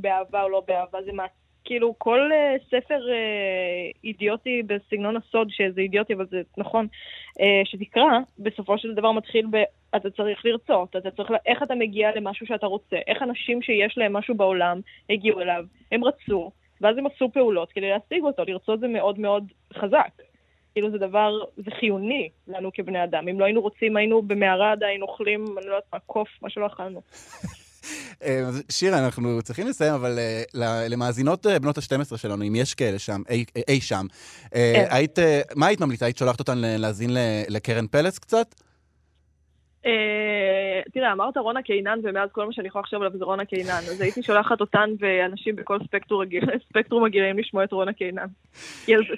באהבה 0.00 0.42
או 0.42 0.48
לא 0.48 0.62
באהבה, 0.68 0.98
זה 1.04 1.12
מעצים. 1.12 1.41
כאילו 1.64 1.94
כל 1.98 2.30
אה, 2.32 2.56
ספר 2.66 3.00
אה, 3.10 3.90
אידיוטי 4.04 4.62
בסגנון 4.66 5.16
הסוד, 5.16 5.48
שזה 5.50 5.80
אידיוטי 5.80 6.14
אבל 6.14 6.26
זה 6.26 6.40
נכון, 6.58 6.86
אה, 7.40 7.60
שתקרא, 7.64 8.18
בסופו 8.38 8.78
של 8.78 8.94
דבר 8.94 9.12
מתחיל 9.12 9.46
ב... 9.50 9.56
אתה 9.96 10.10
צריך 10.10 10.44
לרצות, 10.44 10.96
אתה 10.96 11.10
צריך, 11.10 11.30
איך 11.46 11.62
אתה 11.62 11.74
מגיע 11.74 12.10
למשהו 12.16 12.46
שאתה 12.46 12.66
רוצה, 12.66 12.96
איך 13.06 13.22
אנשים 13.22 13.62
שיש 13.62 13.98
להם 13.98 14.12
משהו 14.12 14.34
בעולם 14.34 14.80
הגיעו 15.10 15.40
אליו, 15.40 15.64
הם 15.92 16.04
רצו, 16.04 16.50
ואז 16.80 16.98
הם 16.98 17.06
עשו 17.06 17.28
פעולות 17.32 17.72
כדי 17.72 17.90
להשיג 17.90 18.24
אותו, 18.24 18.42
לרצות 18.46 18.80
זה 18.80 18.88
מאוד 18.88 19.18
מאוד 19.18 19.44
חזק. 19.74 20.22
כאילו 20.72 20.90
זה 20.90 20.98
דבר, 20.98 21.40
זה 21.56 21.70
חיוני 21.70 22.28
לנו 22.48 22.70
כבני 22.74 23.04
אדם. 23.04 23.28
אם 23.28 23.40
לא 23.40 23.44
היינו 23.44 23.60
רוצים, 23.60 23.96
היינו 23.96 24.22
במערה 24.22 24.72
עדיין 24.72 25.02
אוכלים, 25.02 25.44
אני 25.58 25.66
לא 25.66 25.74
יודעת 25.74 25.92
מה, 25.92 25.98
קוף, 25.98 26.28
מה 26.42 26.50
שלא 26.50 26.66
אכלנו. 26.66 27.00
אה, 28.22 28.40
שירה, 28.70 28.98
אנחנו 29.04 29.42
צריכים 29.42 29.66
לסיים, 29.66 29.94
אבל 29.94 30.18
אה, 30.18 30.42
למאזינות 30.88 31.46
אה, 31.46 31.58
בנות 31.58 31.78
ה-12 31.78 32.16
שלנו, 32.16 32.44
אם 32.44 32.54
יש 32.54 32.74
כאלה 32.74 32.98
שם, 32.98 33.22
אי, 33.28 33.44
אי 33.68 33.80
שם, 33.80 34.06
כן. 34.50 34.86
היית, 34.90 35.18
מה 35.56 35.66
היית 35.66 35.80
ממליצה? 35.80 36.04
היית 36.06 36.18
שולחת 36.18 36.38
אותן 36.40 36.58
להאזין 36.58 37.10
לקרן 37.48 37.86
פלס 37.86 38.18
קצת? 38.18 38.54
אה, 39.86 39.92
תראה, 40.94 41.12
אמרת 41.12 41.36
רונה 41.36 41.62
קינן, 41.62 41.98
ומאז 42.04 42.28
כל 42.32 42.46
מה 42.46 42.52
שאני 42.52 42.68
יכולה 42.68 42.82
לחשוב 42.82 43.02
עליו 43.02 43.18
זה 43.18 43.24
רונה 43.24 43.44
קינן. 43.44 43.70
אז 43.90 44.00
הייתי 44.00 44.22
שולחת 44.22 44.60
אותן 44.60 44.90
ואנשים 45.00 45.56
בכל 45.56 45.78
ספקטרום 45.88 46.22
הגיל- 46.22 46.44
ספקטרום 46.68 47.04
הגילאים 47.04 47.38
לשמוע 47.38 47.64
את 47.64 47.72
רונה 47.72 47.92
קינן. 47.92 48.26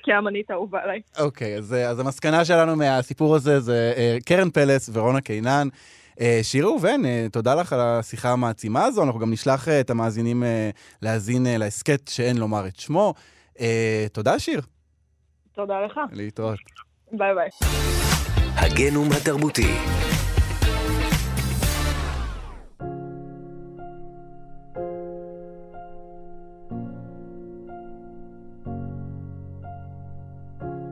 האמנית 0.09 0.50
האהובה 0.50 0.83
עליי. 0.83 1.00
אוקיי, 1.18 1.56
אז, 1.56 2.00
המסקנה 2.00 2.44
שלנו 2.44 2.76
מהסיפור 2.76 3.35
הזה 3.35 3.61
זה 3.61 3.92
קרן 4.25 4.50
פלס 4.50 4.90
ורונה 4.92 5.21
קינן. 5.21 5.68
אה, 6.21 6.40
שירה 6.42 6.68
ראובן, 6.68 7.04
אה, 7.04 7.26
תודה 7.33 7.54
לך 7.54 7.73
על 7.73 7.80
השיחה 7.80 8.33
המעצימה 8.33 8.85
הזו. 8.85 9.02
אנחנו 9.02 9.21
גם 9.21 9.30
נשלח 9.33 9.68
אה, 9.68 9.80
את 9.80 9.90
המאזינים 9.90 10.42
להאזין 11.02 11.47
להסכת 11.59 12.09
שאין 12.09 12.37
לומר 12.37 12.66
את 12.66 12.76
שמו. 12.76 13.14
תודה, 14.12 14.38
שיר. 14.38 14.61
תודה 15.54 15.80
לך. 15.80 16.00
להתראות. 16.12 16.59
ביי 17.12 17.35
ביי. 17.35 17.49
הגנום 18.56 19.09
התרבותי. 19.12 19.75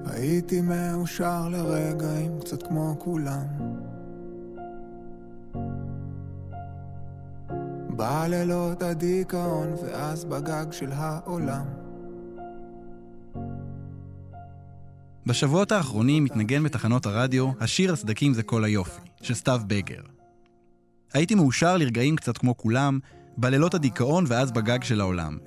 הייתי 0.06 0.60
מאושר 0.60 1.48
לרגעים 1.48 2.40
קצת 2.40 2.62
כמו 2.62 2.94
כולם 2.98 3.71
בלילות 7.96 8.82
הדיכאון 8.82 9.75
ואז 9.82 10.25
בגג 10.25 10.66
של 10.72 10.92
העולם 10.92 11.64
בשבועות 15.26 15.72
האחרונים 15.72 16.25
מתנגן 16.25 16.62
בתחנות 16.62 17.06
הרדיו 17.06 17.50
השיר 17.61 17.92
הסדקים 17.92 18.34
זה 18.34 18.42
כל 18.42 18.64
היופי, 18.64 19.00
של 19.22 19.34
סתיו 19.34 19.61
בגר. 19.66 20.00
הייתי 21.12 21.34
מאושר 21.34 21.76
לרגעים 21.76 22.16
קצת 22.16 22.38
כמו 22.38 22.56
כולם, 22.56 22.99
בלילות 23.37 23.75
הדיכאון 23.75 24.25
ואז 24.28 24.50
בגג 24.50 24.82
של 24.82 25.00
העולם. 25.00 25.38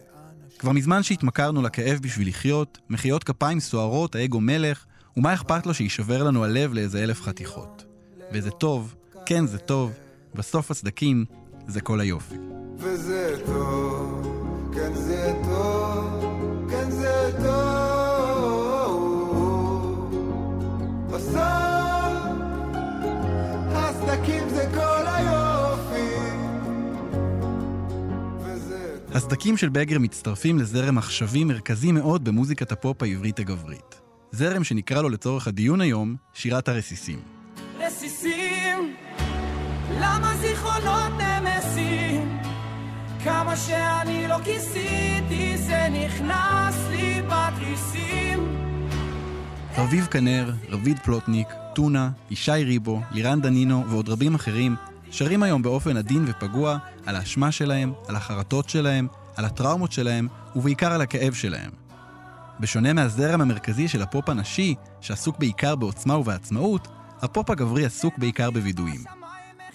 כבר 0.60 0.72
מזמן 0.72 1.04
שהתמכרנו 1.04 1.62
לכאב 1.62 2.00
בשביל 2.02 2.28
לחיות, 2.28 2.78
מחיאות 2.90 3.24
כפיים 3.24 3.60
סוערות, 3.60 4.16
האגו 4.16 4.42
מלך, 4.42 4.86
ומה 5.18 5.34
אכפת 5.34 5.66
לו 5.66 5.74
שיישבר 5.74 6.24
לנו 6.24 6.44
הלב 6.44 6.74
לאיזה 6.74 7.04
אלף 7.04 7.22
חתיכות. 7.22 7.86
וזה 8.34 8.52
טוב, 8.52 8.96
כן 9.26 9.46
זה 9.46 9.58
טוב, 9.58 9.92
בסוף 10.36 10.72
הסדקים 10.72 11.26
זה 11.68 11.82
כל 11.82 12.00
היופי. 12.00 12.36
וזה 12.78 13.38
טוב, 13.46 14.72
כן 14.74 14.94
זה 14.94 15.34
טוב, 15.44 16.26
כן 16.70 16.92
זה 16.92 17.32
טוב. 17.44 17.56
בסוף, 21.12 21.36
הסדקים 23.72 24.50
זה 24.50 24.70
כל 24.74 25.08
היופי. 25.08 26.16
וזה 28.40 28.98
טוב. 29.08 29.16
הסדקים 29.18 29.58
של 29.58 29.70
בגר 29.70 30.00
מצטרפים 30.00 30.60
לזרם 30.60 30.98
עכשווי 30.98 31.44
מרכזי 31.44 31.92
מאוד 31.92 32.24
במוזיקת 32.24 32.72
הפופ 32.72 33.04
העברית 33.04 33.40
הגברית. 33.40 34.02
זרם 34.32 34.64
שנקרא 34.64 35.02
לו 35.02 35.10
לצורך 35.10 35.48
הדיון 35.48 35.82
היום, 35.82 36.16
שירת 36.34 36.68
הרסיסים. 36.68 37.20
רסיסים, 37.80 38.96
למה 39.92 40.36
זיכרונות 40.42 41.14
כמה 43.26 43.56
שאני 43.56 44.28
לא 44.28 44.38
כיסיתי, 44.44 45.58
זה 45.58 45.88
נכנס 45.92 46.88
לי 46.90 47.22
בתריסים. 47.22 48.58
רביב 49.78 50.06
כנר, 50.06 50.52
רביד 50.70 51.00
פלוטניק, 51.00 51.48
טונה, 51.76 52.10
ישי 52.30 52.52
ריבו, 52.52 53.02
לירן 53.12 53.42
דנינו 53.42 53.84
ועוד 53.90 54.10
רבים 54.10 54.36
אחרים 54.36 54.76
שרים 55.12 55.44
היום 55.44 55.62
באופן 55.62 55.98
עדין 55.98 56.26
ופגוע 56.28 56.78
על 57.06 57.16
האשמה 57.16 57.52
שלהם, 57.52 57.94
על 58.08 58.16
החרטות 58.16 58.70
שלהם, 58.70 59.08
על 59.36 59.46
הטראומות 59.46 59.92
שלהם 59.92 60.28
ובעיקר 60.56 60.92
על 60.92 61.02
הכאב 61.02 61.34
שלהם. 61.34 61.72
בשונה 62.60 62.94
מהזרם 62.94 63.42
המרכזי 63.42 63.88
של 63.88 64.02
הפופ 64.02 64.30
הנשי, 64.30 64.76
שעסוק 65.02 65.40
בעיקר 65.40 65.76
בעוצמה 65.76 66.18
ובעצמאות, 66.18 66.88
הפופ 67.22 67.50
הגברי 67.50 67.86
עסוק 67.86 68.18
בעיקר 68.18 68.52
בווידויים. 68.52 69.04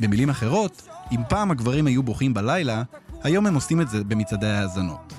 במילים 0.00 0.30
אחרות, 0.30 0.88
אם 1.12 1.20
פעם 1.28 1.50
הגברים 1.50 1.86
היו 1.86 2.02
בוכים 2.02 2.34
בלילה, 2.34 2.82
היום 3.22 3.46
הם 3.46 3.54
עושים 3.54 3.80
את 3.80 3.88
זה 3.88 4.04
במצעדי 4.04 4.46
ההאזנות. 4.46 5.12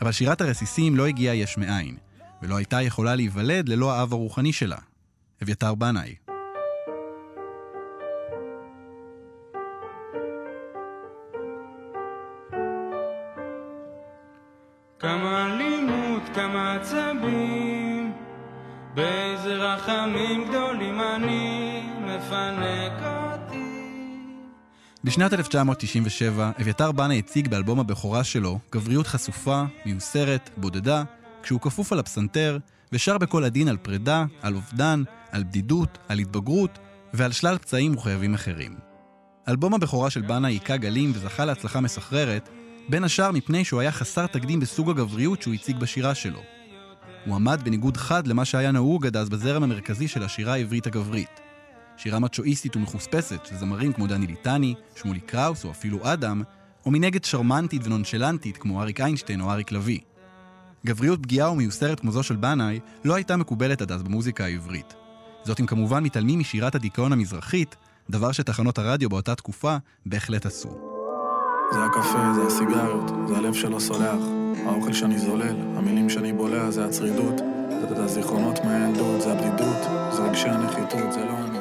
אבל 0.00 0.12
שירת 0.12 0.40
הרסיסים 0.40 0.96
לא 0.96 1.06
הגיעה 1.06 1.34
יש 1.34 1.58
מאין, 1.58 1.96
ולא 2.42 2.56
הייתה 2.56 2.82
יכולה 2.82 3.14
להיוולד 3.14 3.68
ללא 3.68 3.92
האב 3.92 4.12
הרוחני 4.12 4.52
שלה, 4.52 4.78
אביתר 5.42 5.74
בנאי. 5.74 6.14
כמה 14.98 15.48
באיזה 18.94 19.54
רחמים 19.54 20.48
גדולים 20.48 21.00
אני 21.00 21.82
מפנק. 22.00 23.01
בשנת 25.04 25.32
1997, 25.32 26.50
אביתר 26.60 26.92
בנה 26.92 27.14
הציג 27.14 27.48
באלבום 27.48 27.80
הבכורה 27.80 28.24
שלו 28.24 28.58
גבריות 28.72 29.06
חשופה, 29.06 29.62
מיוסרת, 29.86 30.50
בודדה, 30.56 31.02
כשהוא 31.42 31.60
כפוף 31.60 31.92
על 31.92 31.98
הפסנתר, 31.98 32.58
ושר 32.92 33.18
בקול 33.18 33.44
עדין 33.44 33.68
על 33.68 33.76
פרידה, 33.76 34.24
על 34.42 34.54
אובדן, 34.54 35.02
על 35.30 35.44
בדידות, 35.44 35.98
על 36.08 36.18
התבגרות, 36.18 36.78
ועל 37.14 37.32
שלל 37.32 37.58
פצעים 37.58 37.94
וכאבים 37.94 38.34
אחרים. 38.34 38.74
אלבום 39.48 39.74
הבכורה 39.74 40.10
של 40.10 40.22
בנה 40.22 40.48
היכה 40.48 40.76
גלים 40.76 41.12
וזכה 41.14 41.44
להצלחה 41.44 41.80
מסחררת, 41.80 42.48
בין 42.88 43.04
השאר 43.04 43.30
מפני 43.30 43.64
שהוא 43.64 43.80
היה 43.80 43.92
חסר 43.92 44.26
תקדים 44.26 44.60
בסוג 44.60 44.90
הגבריות 44.90 45.42
שהוא 45.42 45.54
הציג 45.54 45.78
בשירה 45.78 46.14
שלו. 46.14 46.40
הוא 47.26 47.34
עמד 47.34 47.62
בניגוד 47.64 47.96
חד 47.96 48.26
למה 48.26 48.44
שהיה 48.44 48.72
נהוג 48.72 49.06
עד 49.06 49.16
אז 49.16 49.28
בזרם 49.28 49.62
המרכזי 49.62 50.08
של 50.08 50.22
השירה 50.22 50.52
העברית 50.52 50.86
הגברית. 50.86 51.41
שירה 52.02 52.18
מצ'ואיסטית 52.18 52.76
ומחוספסת 52.76 53.46
של 53.46 53.56
זמרים 53.56 53.92
כמו 53.92 54.06
דני 54.06 54.26
ליטני, 54.26 54.74
שמולי 54.96 55.20
קראוס 55.20 55.64
או 55.64 55.70
אפילו 55.70 55.98
אדם, 56.02 56.42
או 56.86 56.90
מנגד 56.90 57.24
שרמנטית 57.24 57.86
ונונשלנטית 57.86 58.56
כמו 58.56 58.82
אריק 58.82 59.00
איינשטיין 59.00 59.40
או 59.40 59.50
אריק 59.50 59.72
לביא. 59.72 59.98
גבריות 60.86 61.22
פגיעה 61.22 61.52
ומיוסרת 61.52 62.00
כמו 62.00 62.10
זו 62.10 62.22
של 62.22 62.36
בנאי 62.36 62.80
לא 63.04 63.14
הייתה 63.14 63.36
מקובלת 63.36 63.82
עד 63.82 63.92
אז 63.92 64.02
במוזיקה 64.02 64.44
העברית. 64.44 64.94
זאת 65.44 65.60
אם 65.60 65.66
כמובן 65.66 66.04
מתעלמים 66.04 66.38
משירת 66.38 66.74
הדיכאון 66.74 67.12
המזרחית, 67.12 67.76
דבר 68.10 68.32
שתחנות 68.32 68.78
הרדיו 68.78 69.08
באותה 69.08 69.34
תקופה 69.34 69.76
בהחלט 70.06 70.46
עשו. 70.46 70.78
זה 71.72 71.84
הקפה, 71.84 72.32
זה 72.34 72.46
הסיגריות, 72.46 73.10
זה 73.28 73.36
הלב 73.36 73.54
שלא 73.54 73.78
סולח, 73.78 74.20
האוכל 74.66 74.92
שאני 74.92 75.18
זולל, 75.18 75.56
המילים 75.76 76.10
שאני 76.10 76.32
בולע, 76.32 76.70
זה 76.70 76.84
הצרידות, 76.84 77.34
זה 77.96 78.04
הזיכרונות 78.04 78.58
מהילדות, 78.64 79.20
זה 79.20 79.32
הבדידות, 79.32 80.12
זה 80.12 80.22
רגשי 80.22 80.48
הנחיתות, 80.48 81.12
זה 81.12 81.24
לא. 81.24 81.51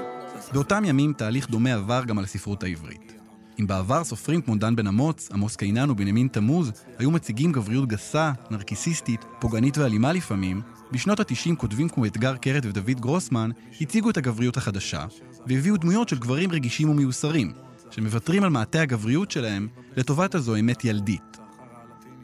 באותם 0.53 0.85
ימים 0.85 1.13
תהליך 1.13 1.49
דומה 1.49 1.73
עבר 1.73 2.03
גם 2.05 2.17
על 2.17 2.23
הספרות 2.23 2.63
העברית. 2.63 3.13
אם 3.59 3.67
בעבר 3.67 4.03
סופרים 4.03 4.41
כמו 4.41 4.55
דן 4.55 4.75
בן 4.75 4.87
אמוץ, 4.87 5.29
עמוס 5.33 5.55
קינן 5.55 5.89
ובנימין 5.89 6.27
תמוז 6.27 6.71
היו 6.97 7.11
מציגים 7.11 7.51
גבריות 7.51 7.89
גסה, 7.89 8.31
נרקיסיסטית, 8.51 9.25
פוגענית 9.39 9.77
ואלימה 9.77 10.13
לפעמים, 10.13 10.61
בשנות 10.91 11.19
ה-90 11.19 11.55
כותבים 11.55 11.89
כמו 11.89 12.05
אתגר 12.05 12.37
קרת 12.37 12.65
ודוד 12.65 12.99
גרוסמן 12.99 13.49
הציגו 13.81 14.09
את 14.09 14.17
הגבריות 14.17 14.57
החדשה, 14.57 15.05
והביאו 15.47 15.77
דמויות 15.77 16.09
של 16.09 16.19
גברים 16.19 16.51
רגישים 16.51 16.89
ומיוסרים, 16.89 17.51
שמוותרים 17.91 18.43
על 18.43 18.49
מעטה 18.49 18.81
הגבריות 18.81 19.31
שלהם 19.31 19.67
לטובת 19.97 20.35
הזו 20.35 20.55
אמת 20.55 20.85
ילדית. 20.85 21.37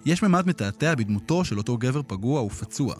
יש 0.05 0.23
ממד 0.23 0.47
מתעתע 0.47 0.95
בדמותו 0.95 1.45
של 1.45 1.57
אותו 1.57 1.77
גבר 1.77 2.01
פגוע 2.07 2.41
ופצוע. 2.41 2.95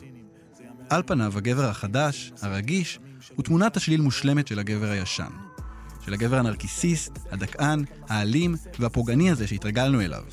על 0.90 1.04
פניו 1.06 1.38
הגבר 1.38 1.66
החדש, 1.66 2.34
הרגיש, 2.42 3.00
הוא 3.36 3.43
תמונת 3.43 3.77
השליל 3.77 4.01
מושלמת 4.01 4.47
של 4.47 4.60
הגבר 4.60 4.89
הישן. 4.89 5.32
של 6.06 6.13
הגבר 6.13 6.38
הנרקיסיסט, 6.38 7.19
הדכאן, 7.32 7.84
האלים 8.10 8.56
והפוגעני 8.80 9.32
הזה 9.32 9.47
שהתרגלנו 9.47 10.01
אליו. 10.01 10.23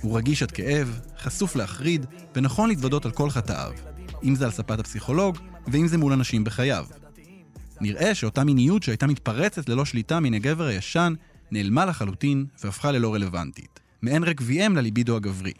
הוא 0.00 0.18
רגיש 0.18 0.42
עד 0.42 0.50
כאב, 0.50 1.00
חשוף 1.18 1.56
להחריד, 1.56 2.06
ונכון 2.34 2.68
להתוודות 2.68 3.04
על 3.04 3.10
כל 3.10 3.30
חטאיו, 3.30 3.72
אם 4.24 4.34
זה 4.34 4.44
על 4.44 4.50
ספת 4.50 4.78
הפסיכולוג, 4.78 5.38
ואם 5.66 5.88
זה 5.88 5.98
מול 5.98 6.12
אנשים 6.12 6.44
בחייו. 6.44 6.86
נראה 7.80 8.14
שאותה 8.14 8.44
מיניות 8.44 8.82
שהייתה 8.82 9.06
מתפרצת 9.06 9.68
ללא 9.68 9.84
שליטה 9.84 10.20
מן 10.20 10.34
הגבר 10.34 10.64
הישן, 10.64 11.14
נעלמה 11.50 11.86
לחלוטין 11.86 12.46
והפכה 12.64 12.92
ללא 12.92 13.14
רלוונטית. 13.14 13.80
מעין 14.02 14.24
רקביהם 14.24 14.76
לליבידו 14.76 15.16
הגברי. 15.16 15.52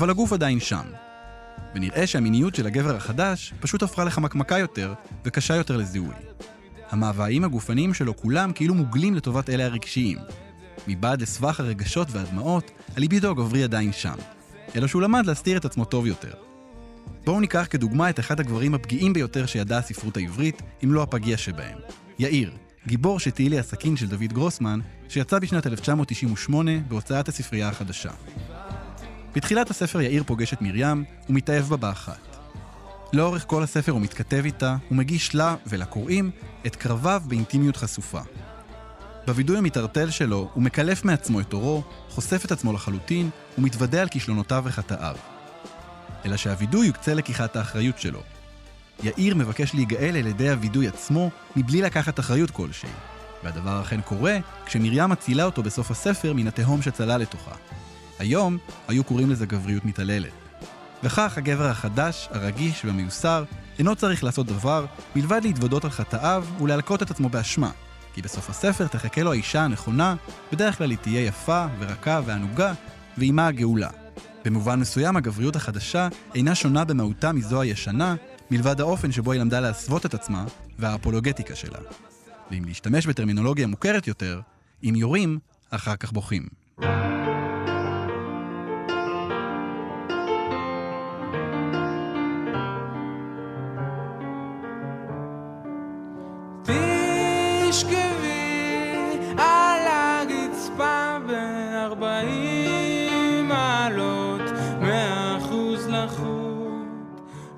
אבל 0.00 0.10
הגוף 0.10 0.32
עדיין 0.32 0.60
שם. 0.60 0.82
ונראה 1.74 2.06
שהמיניות 2.06 2.54
של 2.54 2.66
הגבר 2.66 2.96
החדש 2.96 3.54
פשוט 3.60 3.82
הפכה 3.82 4.04
לחמקמקה 4.04 4.58
יותר 4.58 4.94
וקשה 5.24 5.54
יותר 5.54 5.76
לזיהוי. 5.76 6.14
המאוויים 6.90 7.44
הגופניים 7.44 7.94
שלו 7.94 8.16
כולם 8.16 8.52
כאילו 8.52 8.74
מוגלים 8.74 9.14
לטובת 9.14 9.50
אלה 9.50 9.64
הרגשיים. 9.64 10.18
מבעד 10.88 11.22
לסבך 11.22 11.60
הרגשות 11.60 12.08
והדמעות, 12.10 12.70
הליבידו 12.96 13.30
הגברי 13.30 13.64
עדיין 13.64 13.92
שם. 13.92 14.14
אלא 14.76 14.86
שהוא 14.86 15.02
למד 15.02 15.26
להסתיר 15.26 15.56
את 15.56 15.64
עצמו 15.64 15.84
טוב 15.84 16.06
יותר. 16.06 16.32
בואו 17.24 17.40
ניקח 17.40 17.66
כדוגמה 17.70 18.10
את 18.10 18.20
אחד 18.20 18.40
הגברים 18.40 18.74
הפגיעים 18.74 19.12
ביותר 19.12 19.46
שידעה 19.46 19.78
הספרות 19.78 20.16
העברית, 20.16 20.62
אם 20.84 20.92
לא 20.92 21.02
הפגיע 21.02 21.36
שבהם. 21.36 21.78
יאיר, 22.18 22.52
גיבור 22.86 23.20
שתהילי 23.20 23.58
הסכין 23.58 23.96
של 23.96 24.06
דוד 24.06 24.32
גרוסמן, 24.32 24.80
שיצא 25.08 25.38
בשנת 25.38 25.66
1998 25.66 26.72
בהוצאת 26.88 27.28
הספרייה 27.28 27.68
החדשה. 27.68 28.10
בתחילת 29.34 29.70
הספר 29.70 30.00
יאיר 30.00 30.24
פוגש 30.26 30.52
את 30.52 30.62
מרים 30.62 31.04
ומתאהב 31.28 31.64
בה 31.64 31.76
באחת. 31.76 32.36
לאורך 33.12 33.44
כל 33.46 33.62
הספר 33.62 33.92
הוא 33.92 34.00
מתכתב 34.00 34.42
איתה 34.44 34.76
ומגיש 34.90 35.34
לה 35.34 35.56
ולקוראים 35.66 36.30
את 36.66 36.76
קרביו 36.76 37.22
באינטימיות 37.26 37.76
חשופה. 37.76 38.20
בווידוי 39.26 39.58
המתערטל 39.58 40.10
שלו 40.10 40.50
הוא 40.54 40.62
מקלף 40.62 41.04
מעצמו 41.04 41.40
את 41.40 41.52
אורו, 41.52 41.82
חושף 42.08 42.44
את 42.44 42.52
עצמו 42.52 42.72
לחלוטין 42.72 43.30
ומתוודה 43.58 44.02
על 44.02 44.08
כישלונותיו 44.08 44.62
וחטאיו. 44.66 45.16
אלא 46.24 46.36
שהווידוי 46.36 46.86
יוקצה 46.86 47.14
לקיחת 47.14 47.56
האחריות 47.56 47.98
שלו. 47.98 48.20
יאיר 49.02 49.34
מבקש 49.34 49.74
להיגאל 49.74 50.16
על 50.16 50.26
ידי 50.26 50.50
הווידוי 50.50 50.88
עצמו 50.88 51.30
מבלי 51.56 51.82
לקחת 51.82 52.20
אחריות 52.20 52.50
כלשהי, 52.50 52.90
והדבר 53.44 53.82
אכן 53.82 54.00
קורה 54.00 54.38
כשמרים 54.66 55.10
מצילה 55.10 55.44
אותו 55.44 55.62
בסוף 55.62 55.90
הספר 55.90 56.32
מן 56.32 56.46
התהום 56.46 56.82
שצלל 56.82 57.20
לתוכה. 57.20 57.54
היום 58.20 58.58
היו 58.88 59.04
קוראים 59.04 59.30
לזה 59.30 59.46
גבריות 59.46 59.84
מתעללת. 59.84 60.32
וכך 61.04 61.38
הגבר 61.38 61.66
החדש, 61.66 62.28
הרגיש 62.30 62.84
והמיוסר 62.84 63.44
אינו 63.78 63.96
צריך 63.96 64.24
לעשות 64.24 64.46
דבר 64.46 64.86
מלבד 65.16 65.40
להתוודות 65.44 65.84
על 65.84 65.90
חטאיו 65.90 66.44
ולהלקות 66.60 67.02
את 67.02 67.10
עצמו 67.10 67.28
באשמה, 67.28 67.70
כי 68.14 68.22
בסוף 68.22 68.50
הספר 68.50 68.86
תחכה 68.86 69.22
לו 69.22 69.32
האישה 69.32 69.62
הנכונה, 69.62 70.14
בדרך 70.52 70.78
כלל 70.78 70.90
היא 70.90 70.98
תהיה 70.98 71.26
יפה 71.26 71.66
ורכה 71.78 72.20
וענוגה, 72.26 72.72
ועימה 73.18 73.46
הגאולה. 73.46 73.90
במובן 74.44 74.80
מסוים 74.80 75.16
הגבריות 75.16 75.56
החדשה 75.56 76.08
אינה 76.34 76.54
שונה 76.54 76.84
במהותה 76.84 77.32
מזו 77.32 77.60
הישנה, 77.60 78.14
מלבד 78.50 78.80
האופן 78.80 79.12
שבו 79.12 79.32
היא 79.32 79.40
למדה 79.40 79.60
להסוות 79.60 80.06
את 80.06 80.14
עצמה 80.14 80.44
והאפולוגטיקה 80.78 81.54
שלה. 81.54 81.78
ואם 82.50 82.64
להשתמש 82.64 83.06
בטרמינולוגיה 83.06 83.66
מוכרת 83.66 84.06
יותר, 84.06 84.40
אם 84.84 84.94
יורים, 84.96 85.38
אחר 85.70 85.96
כך 85.96 86.12
בוכים. 86.12 86.46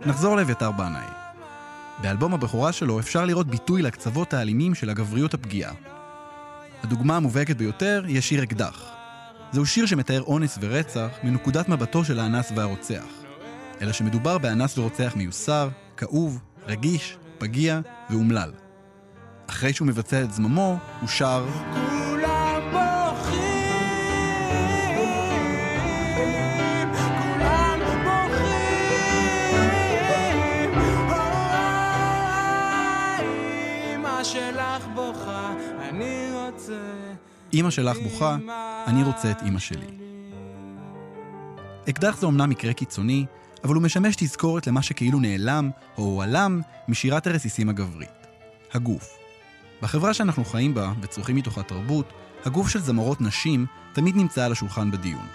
נחזור 0.06 0.36
לאביתר 0.36 0.70
בנאי. 0.70 1.06
באלבום 2.02 2.34
הבכורה 2.34 2.72
שלו 2.72 3.00
אפשר 3.00 3.24
לראות 3.24 3.46
ביטוי 3.46 3.82
לקצוות 3.82 4.34
האלימים 4.34 4.74
של 4.74 4.90
הגבריות 4.90 5.34
הפגיעה. 5.34 5.72
הדוגמה 6.82 7.16
המובהקת 7.16 7.56
ביותר 7.56 8.02
היא 8.06 8.18
השיר 8.18 8.42
אקדח. 8.42 8.84
זהו 9.52 9.66
שיר 9.66 9.86
שמתאר 9.86 10.22
אונס 10.22 10.58
ורצח 10.60 11.08
מנקודת 11.22 11.68
מבטו 11.68 12.04
של 12.04 12.18
האנס 12.18 12.52
והרוצח. 12.56 13.04
אלא 13.80 13.92
שמדובר 13.92 14.38
באנס 14.38 14.78
ורוצח 14.78 15.12
מיוסר, 15.16 15.68
כאוב, 15.96 16.38
רגיש, 16.66 17.16
פגיע 17.38 17.80
ואומלל. 18.10 18.52
אחרי 19.46 19.72
שהוא 19.72 19.88
מבצע 19.88 20.22
את 20.22 20.32
זממו, 20.32 20.78
הוא 21.00 21.08
שר 21.08 21.46
אמא 37.54 37.70
שלך 37.70 37.96
בוכה, 37.98 38.36
אני 38.86 39.02
רוצה 39.02 39.30
את 39.30 39.42
אמא 39.42 39.58
שלי. 39.58 39.86
אקדח 41.88 42.16
זה 42.16 42.26
אומנם 42.26 42.50
מקרה 42.50 42.72
קיצוני, 42.72 43.26
אבל 43.64 43.74
הוא 43.74 43.82
משמש 43.82 44.16
תזכורת 44.16 44.66
למה 44.66 44.82
שכאילו 44.82 45.20
נעלם 45.20 45.70
או 45.98 46.02
הועלם 46.02 46.60
משירת 46.88 47.26
הרסיסים 47.26 47.68
הגברית. 47.68 48.08
הגוף. 48.72 49.08
בחברה 49.82 50.14
שאנחנו 50.14 50.44
חיים 50.44 50.74
בה 50.74 50.92
וצורכים 51.00 51.36
מתוכה 51.36 51.62
תרבות, 51.62 52.12
הגוף 52.44 52.68
של 52.68 52.78
זמרות 52.78 53.20
נשים 53.20 53.66
תמיד 53.92 54.16
נמצא 54.16 54.44
על 54.44 54.52
השולחן 54.52 54.90
בדיון. 54.90 55.26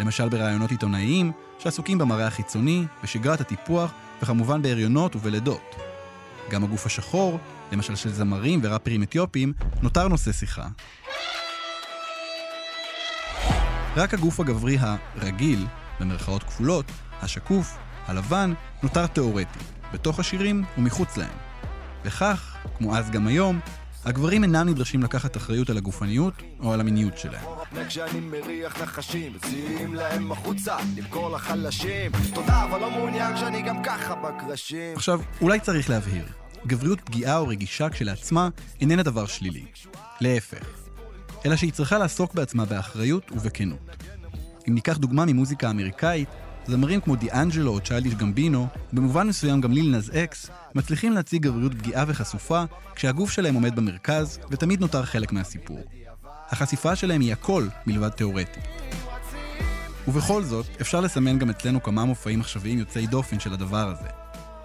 למשל 0.00 0.28
בראיונות 0.28 0.70
עיתונאיים, 0.70 1.32
שעסוקים 1.58 1.98
במראה 1.98 2.26
החיצוני, 2.26 2.84
בשגרת 3.02 3.40
הטיפוח, 3.40 3.92
וכמובן 4.22 4.62
בהריונות 4.62 5.16
ובלידות. 5.16 5.74
גם 6.50 6.64
הגוף 6.64 6.86
השחור, 6.86 7.38
למשל 7.72 7.96
של 7.96 8.12
זמרים 8.12 8.60
וראפרים 8.62 9.02
אתיופים, 9.02 9.52
נותר 9.82 10.08
נושא 10.08 10.32
שיחה. 10.32 10.66
רק 13.96 14.14
הגוף 14.14 14.40
הגברי 14.40 14.76
הרגיל, 14.80 15.66
במרכאות 16.00 16.42
כפולות, 16.42 16.84
השקוף, 17.22 17.76
הלבן, 18.06 18.52
נותר 18.82 19.06
תאורטי, 19.06 19.58
בתוך 19.92 20.18
השירים 20.18 20.64
ומחוץ 20.78 21.16
להם. 21.16 21.36
וכך, 22.04 22.56
כמו 22.78 22.96
אז 22.96 23.10
גם 23.10 23.26
היום, 23.26 23.60
הגברים 24.04 24.42
אינם 24.42 24.68
נדרשים 24.68 25.02
לקחת 25.02 25.36
אחריות 25.36 25.70
על 25.70 25.76
הגופניות 25.76 26.34
או 26.60 26.72
על 26.72 26.80
המיניות 26.80 27.18
שלהם. 27.18 27.44
כשאני 27.88 28.20
מריח 28.20 28.82
נחשים, 28.82 29.32
מציעים 29.32 29.94
להם 29.94 30.32
החוצה, 30.32 30.76
למכור 30.96 31.30
לחלשים. 31.30 32.12
תודה, 32.34 32.64
אבל 32.64 32.80
לא 32.80 32.90
מעוניין 32.90 33.36
כשאני 33.36 33.62
גם 33.62 33.82
ככה 33.82 34.14
בקרשים. 34.14 34.96
עכשיו, 34.96 35.20
אולי 35.40 35.60
צריך 35.60 35.90
להבהיר, 35.90 36.24
גבריות 36.66 37.00
פגיעה 37.00 37.38
או 37.38 37.48
רגישה 37.48 37.88
כשלעצמה 37.88 38.48
איננה 38.80 39.02
דבר 39.02 39.26
שלילי. 39.26 39.64
להפך. 40.20 40.81
אלא 41.46 41.56
שהיא 41.56 41.72
צריכה 41.72 41.98
לעסוק 41.98 42.34
בעצמה 42.34 42.64
באחריות 42.64 43.32
ובכנות. 43.32 43.96
אם 44.68 44.74
ניקח 44.74 44.96
דוגמה 44.96 45.24
ממוזיקה 45.24 45.70
אמריקאית, 45.70 46.28
זמרים 46.66 47.00
כמו 47.00 47.16
דיאנג'לו 47.16 47.70
או 47.72 47.80
צ'יילדיש 47.80 48.14
גמבינו, 48.14 48.66
ובמובן 48.92 49.26
מסוים 49.28 49.60
גם 49.60 49.72
ליל 49.72 49.96
נז 49.96 50.10
אקס, 50.14 50.50
מצליחים 50.74 51.12
להציג 51.12 51.42
גבריות 51.42 51.74
פגיעה 51.74 52.04
וחשופה, 52.08 52.64
כשהגוף 52.94 53.30
שלהם 53.30 53.54
עומד 53.54 53.76
במרכז, 53.76 54.38
ותמיד 54.50 54.80
נותר 54.80 55.04
חלק 55.04 55.32
מהסיפור. 55.32 55.80
החשיפה 56.50 56.96
שלהם 56.96 57.20
היא 57.20 57.32
הכל 57.32 57.66
מלבד 57.86 58.08
תאורטית. 58.08 58.64
ובכל 60.08 60.44
זאת, 60.44 60.66
אפשר 60.80 61.00
לסמן 61.00 61.38
גם 61.38 61.50
אצלנו 61.50 61.82
כמה 61.82 62.04
מופעים 62.04 62.40
עכשוויים 62.40 62.78
יוצאי 62.78 63.06
דופן 63.06 63.40
של 63.40 63.52
הדבר 63.52 63.88
הזה. 63.88 64.08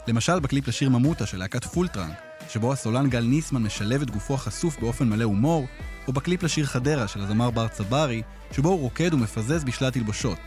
למשל 0.07 0.39
בקליפ 0.39 0.67
לשיר 0.67 0.89
ממותה 0.89 1.25
של 1.25 1.37
להקת 1.37 1.63
Full 1.63 1.84
Trunk, 1.84 2.15
שבו 2.49 2.73
הסולן 2.73 3.09
גל 3.09 3.23
ניסמן 3.23 3.63
משלב 3.63 4.01
את 4.01 4.11
גופו 4.11 4.33
החשוף 4.33 4.79
באופן 4.79 5.09
מלא 5.09 5.23
הומור, 5.23 5.67
או 6.07 6.13
בקליפ 6.13 6.43
לשיר 6.43 6.65
חדרה 6.65 7.07
של 7.07 7.21
הזמר 7.21 7.49
בר 7.49 7.67
צברי, 7.67 8.21
שבו 8.51 8.69
הוא 8.69 8.79
רוקד 8.79 9.13
ומפזז 9.13 9.63
בשלל 9.63 9.93
תלבושות. 9.93 10.37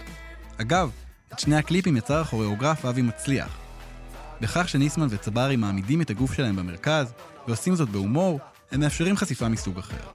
אגב, 0.60 0.90
את 1.34 1.38
שני 1.38 1.56
הקליפים 1.56 1.96
יצר 1.96 2.20
הכוריאוגרף 2.20 2.84
אבי 2.84 3.02
מצליח. 3.02 3.58
בכך 4.40 4.68
שניסמן 4.68 5.06
וצברי 5.10 5.56
מעמידים 5.56 6.00
את 6.00 6.10
הגוף 6.10 6.32
שלהם 6.32 6.56
במרכז, 6.56 7.12
ועושים 7.48 7.74
זאת 7.74 7.88
בהומור, 7.88 8.40
הם 8.72 8.80
מאפשרים 8.80 9.16
חשיפה 9.16 9.48
מסוג 9.48 9.78
אחר. 9.78 10.10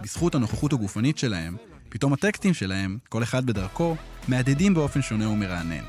בזכות 0.00 0.34
הנוכחות 0.34 0.72
הגופנית 0.72 1.18
שלהם, 1.18 1.56
פתאום 1.88 2.12
הטקסטים 2.12 2.54
שלהם, 2.54 2.98
כל 3.08 3.22
אחד 3.22 3.46
בדרכו, 3.46 3.96
מהדהדים 4.28 4.74
באופן 4.74 5.02
שונה 5.02 5.28
ומרענן. 5.28 5.84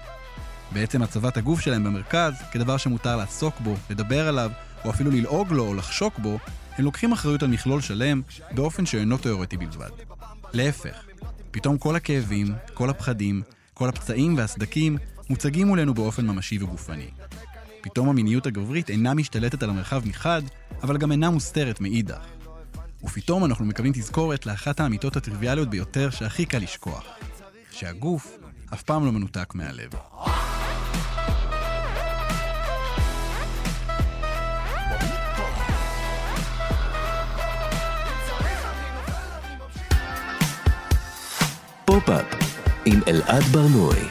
בעצם 0.71 1.01
הצבת 1.01 1.37
הגוף 1.37 1.59
שלהם 1.59 1.83
במרכז, 1.83 2.33
כדבר 2.51 2.77
שמותר 2.77 3.15
לעסוק 3.15 3.59
בו, 3.59 3.75
לדבר 3.89 4.27
עליו, 4.27 4.51
או 4.85 4.89
אפילו 4.89 5.11
ללעוג 5.11 5.53
לו 5.53 5.67
או 5.67 5.73
לחשוק 5.73 6.19
בו, 6.19 6.39
הם 6.77 6.85
לוקחים 6.85 7.11
אחריות 7.11 7.43
על 7.43 7.49
מכלול 7.49 7.81
שלם, 7.81 8.21
באופן 8.51 8.85
שאינו 8.85 9.17
תאורטי 9.17 9.57
בלבד. 9.57 9.89
להפך, 10.53 10.95
פתאום 11.51 11.77
כל 11.77 11.95
הכאבים, 11.95 12.47
כל 12.73 12.89
הפחדים, 12.89 13.41
כל 13.73 13.89
הפצעים 13.89 14.37
והסדקים 14.37 14.97
מוצגים 15.29 15.67
מולנו 15.67 15.93
באופן 15.93 16.27
ממשי 16.27 16.63
וגופני. 16.63 17.09
פתאום 17.81 18.09
המיניות 18.09 18.45
הגברית 18.45 18.89
אינה 18.89 19.13
משתלטת 19.13 19.63
על 19.63 19.69
המרחב 19.69 20.07
מחד, 20.07 20.41
אבל 20.83 20.97
גם 20.97 21.11
אינה 21.11 21.29
מוסתרת 21.29 21.81
מאידך. 21.81 22.25
ופתאום 23.03 23.45
אנחנו 23.45 23.65
מקבלים 23.65 23.93
תזכורת 23.93 24.45
לאחת 24.45 24.79
האמיתות 24.79 25.15
הטריוויאליות 25.15 25.69
ביותר 25.69 26.09
שהכי 26.09 26.45
קל 26.45 26.57
לשכוח. 26.57 27.05
שהגוף 27.71 28.37
אף 28.73 28.83
פעם 28.83 29.05
לא 29.05 29.11
מנותק 29.11 29.55
מהלב. 29.55 29.89
פופ-אפ 41.95 42.25
עם 42.85 42.99
אלעד 43.07 43.43
בר 43.43 43.64
נוי. 43.64 44.07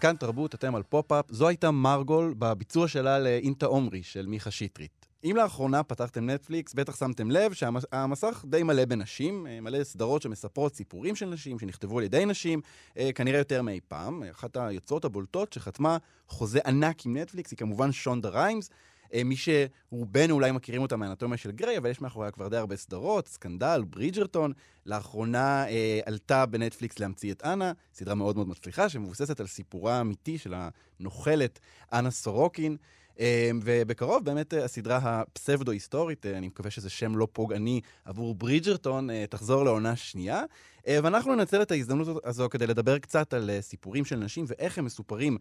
כאן 0.00 0.16
תרבות, 0.16 0.54
אתם 0.54 0.74
על 0.74 0.82
פופ-אפ. 0.82 1.24
זו 1.28 1.48
הייתה 1.48 1.70
מרגול 1.70 2.34
בביצוע 2.38 2.88
שלה 2.88 3.18
לאינתה 3.18 3.66
עומרי 3.66 4.02
של 4.02 4.26
מיכה 4.26 4.50
שטרית. 4.50 5.06
אם 5.24 5.36
לאחרונה 5.36 5.82
פתחתם 5.82 6.30
נטפליקס, 6.30 6.74
בטח 6.74 6.96
שמתם 6.96 7.30
לב 7.30 7.52
שהמסך 7.52 8.44
די 8.48 8.62
מלא 8.62 8.84
בנשים, 8.84 9.46
אה, 9.46 9.60
מלא 9.60 9.84
סדרות 9.84 10.22
שמספרות 10.22 10.74
סיפורים 10.74 11.16
של 11.16 11.26
נשים, 11.26 11.58
שנכתבו 11.58 11.98
על 11.98 12.04
ידי 12.04 12.24
נשים, 12.26 12.60
אה, 12.98 13.10
כנראה 13.14 13.38
יותר 13.38 13.62
מאי 13.62 13.80
פעם. 13.88 14.22
אחת 14.30 14.56
היוצרות 14.56 15.04
הבולטות 15.04 15.52
שחתמה 15.52 15.96
חוזה 16.28 16.60
ענק 16.66 17.06
עם 17.06 17.16
נטפליקס 17.16 17.50
היא 17.50 17.58
כמובן 17.58 17.92
שונדה 17.92 18.28
ריימס. 18.28 18.70
אה, 19.14 19.24
מי 19.24 19.34
שרובנו 19.36 20.34
אולי 20.34 20.52
מכירים 20.52 20.82
אותה 20.82 20.96
מהאנטומיה 20.96 21.38
של 21.38 21.50
גריי, 21.50 21.78
אבל 21.78 21.90
יש 21.90 22.00
מאחוריה 22.00 22.30
כבר 22.30 22.48
די 22.48 22.56
הרבה 22.56 22.76
סדרות, 22.76 23.28
Scandal, 23.28 23.82
ברידג'רטון. 23.90 24.52
לאחרונה 24.86 25.68
אה, 25.68 26.00
עלתה 26.06 26.46
בנטפליקס 26.46 26.98
להמציא 26.98 27.32
את 27.32 27.44
אנה, 27.44 27.72
סדרה 27.94 28.14
מאוד 28.14 28.36
מאוד 28.36 28.48
מצליחה, 28.48 28.88
שמבוססת 28.88 29.40
על 29.40 29.46
סיפורה 29.46 29.94
האמיתי 29.98 30.38
של 30.38 30.54
הנוכלת 30.56 31.60
אנה 31.92 32.10
סורוקין. 32.10 32.76
אה, 33.20 33.50
ובקרוב 33.64 34.24
באמת 34.24 34.54
אה, 34.54 34.64
הסדרה 34.64 34.98
הפסבדו-היסטורית, 35.02 36.26
אה, 36.26 36.38
אני 36.38 36.46
מקווה 36.46 36.70
שזה 36.70 36.90
שם 36.90 37.16
לא 37.16 37.28
פוגעני 37.32 37.80
עבור 38.04 38.34
ברידג'רטון, 38.34 39.10
אה, 39.10 39.24
תחזור 39.30 39.64
לעונה 39.64 39.96
שנייה. 39.96 40.42
ואנחנו 40.86 41.34
ננצל 41.34 41.62
את 41.62 41.70
ההזדמנות 41.70 42.24
הזו 42.24 42.48
כדי 42.50 42.66
לדבר 42.66 42.98
קצת 42.98 43.34
על 43.34 43.50
סיפורים 43.60 44.04
של 44.04 44.16
נשים 44.16 44.44
ואיך 44.48 44.78
הם 44.78 44.84
מסופרים 44.84 45.38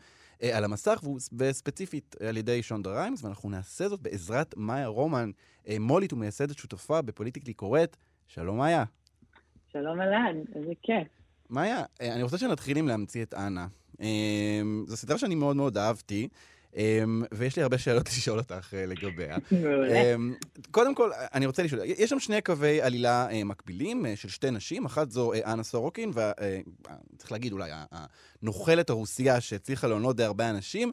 על 0.54 0.64
המסך, 0.64 1.04
וספציפית 1.38 2.16
על 2.30 2.38
ידי 2.38 2.64
שונדה 2.64 2.92
ריימס, 2.92 3.24
ואנחנו 3.24 3.50
נעשה 3.50 3.90
זאת 3.90 4.02
בעזרת 4.02 4.58
מאיה 4.58 4.88
רומן, 4.88 5.32
מו"לית 5.80 6.14
ומייסדת 6.14 6.58
שותפה 6.58 7.02
בפוליטיקלי 7.02 7.54
קוראת. 7.54 7.98
שלום 8.28 8.58
מאיה. 8.58 8.84
שלום 9.72 10.02
אלעד, 10.02 10.36
איזה 10.56 10.74
כיף. 10.82 11.08
מאיה, 11.50 11.84
אני 12.02 12.24
רוצה 12.24 12.38
שנתחיל 12.38 12.78
עם 12.78 12.88
להמציא 12.88 13.24
את 13.24 13.34
אנה. 13.34 13.68
אה, 14.02 14.62
זו 14.88 14.98
סדרה 14.98 15.18
שאני 15.18 15.36
מאוד 15.36 15.56
מאוד 15.56 15.78
אהבתי. 15.78 16.28
אמ, 16.74 16.78
ויש 17.32 17.56
לי 17.56 17.64
הרבה 17.64 17.78
שאלות 17.78 18.10
לשאול 18.18 18.40
אותך 18.40 18.74
אה, 18.74 18.76
לגביה. 18.88 19.38
אמ, 19.38 20.48
קודם 20.72 20.96
כל, 20.96 21.12
אני 21.34 21.46
רוצה 21.46 21.64
לשאול, 21.64 21.82
יש 21.86 22.10
שם 22.10 22.20
שני 22.20 22.42
קווי 22.42 22.82
עלילה 22.82 23.28
אה, 23.30 23.44
מקבילים 23.44 24.06
אה, 24.06 24.10
של 24.16 24.30
שתי 24.30 24.52
נשים, 24.52 24.86
אחת 24.86 25.12
זו 25.12 25.34
אנה 25.34 25.64
סורוקין, 25.64 26.10
וצריך 26.10 27.32
להגיד 27.32 27.52
אולי, 27.52 27.72
הנוכלת 28.42 28.90
הרוסיה 28.90 29.42
שהצליחה 29.42 29.88
לעונות 29.88 30.16
די 30.16 30.24
הרבה 30.24 30.50
אנשים. 30.50 30.92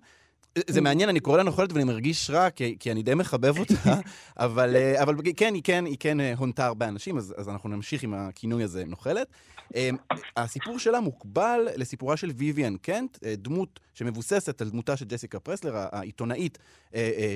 זה 0.71 0.81
מעניין, 0.81 1.09
אני 1.09 1.21
קורא 1.21 1.37
לה 1.37 1.43
נוכלת 1.43 1.73
ואני 1.73 1.85
מרגיש 1.85 2.31
רע, 2.31 2.51
כי, 2.51 2.77
כי 2.81 2.93
אני 2.93 3.03
די 3.03 3.15
מחבב 3.15 3.59
אותה, 3.59 4.01
אבל, 4.37 4.77
אה, 4.77 5.03
אבל 5.03 5.15
כן, 5.37 5.55
היא 5.55 5.63
כן, 5.63 5.85
היא 5.85 5.97
כן 6.01 6.21
אה, 6.21 6.35
הונתה 6.37 6.67
הרבה 6.67 6.89
אנשים, 6.89 7.19
אז, 7.19 7.35
אז 7.37 7.49
אנחנו 7.49 7.69
נמשיך 7.69 8.03
עם 8.03 8.15
הכינוי 8.15 8.63
הזה, 8.63 8.85
נוכלת. 8.85 9.29
אה, 9.75 9.91
הסיפור 10.37 10.79
שלה 10.79 11.01
מוקבל 11.01 11.69
לסיפורה 11.77 12.17
של 12.17 12.31
ויvian 12.39 12.79
קנט, 12.83 13.19
דמות 13.23 13.81
שמבוססת 13.95 14.61
על 14.61 14.71
דמותה 14.71 14.97
של 14.97 15.05
ג'סיקה 15.05 15.41
פרסלר, 15.41 15.73
העיתונאית 15.77 16.59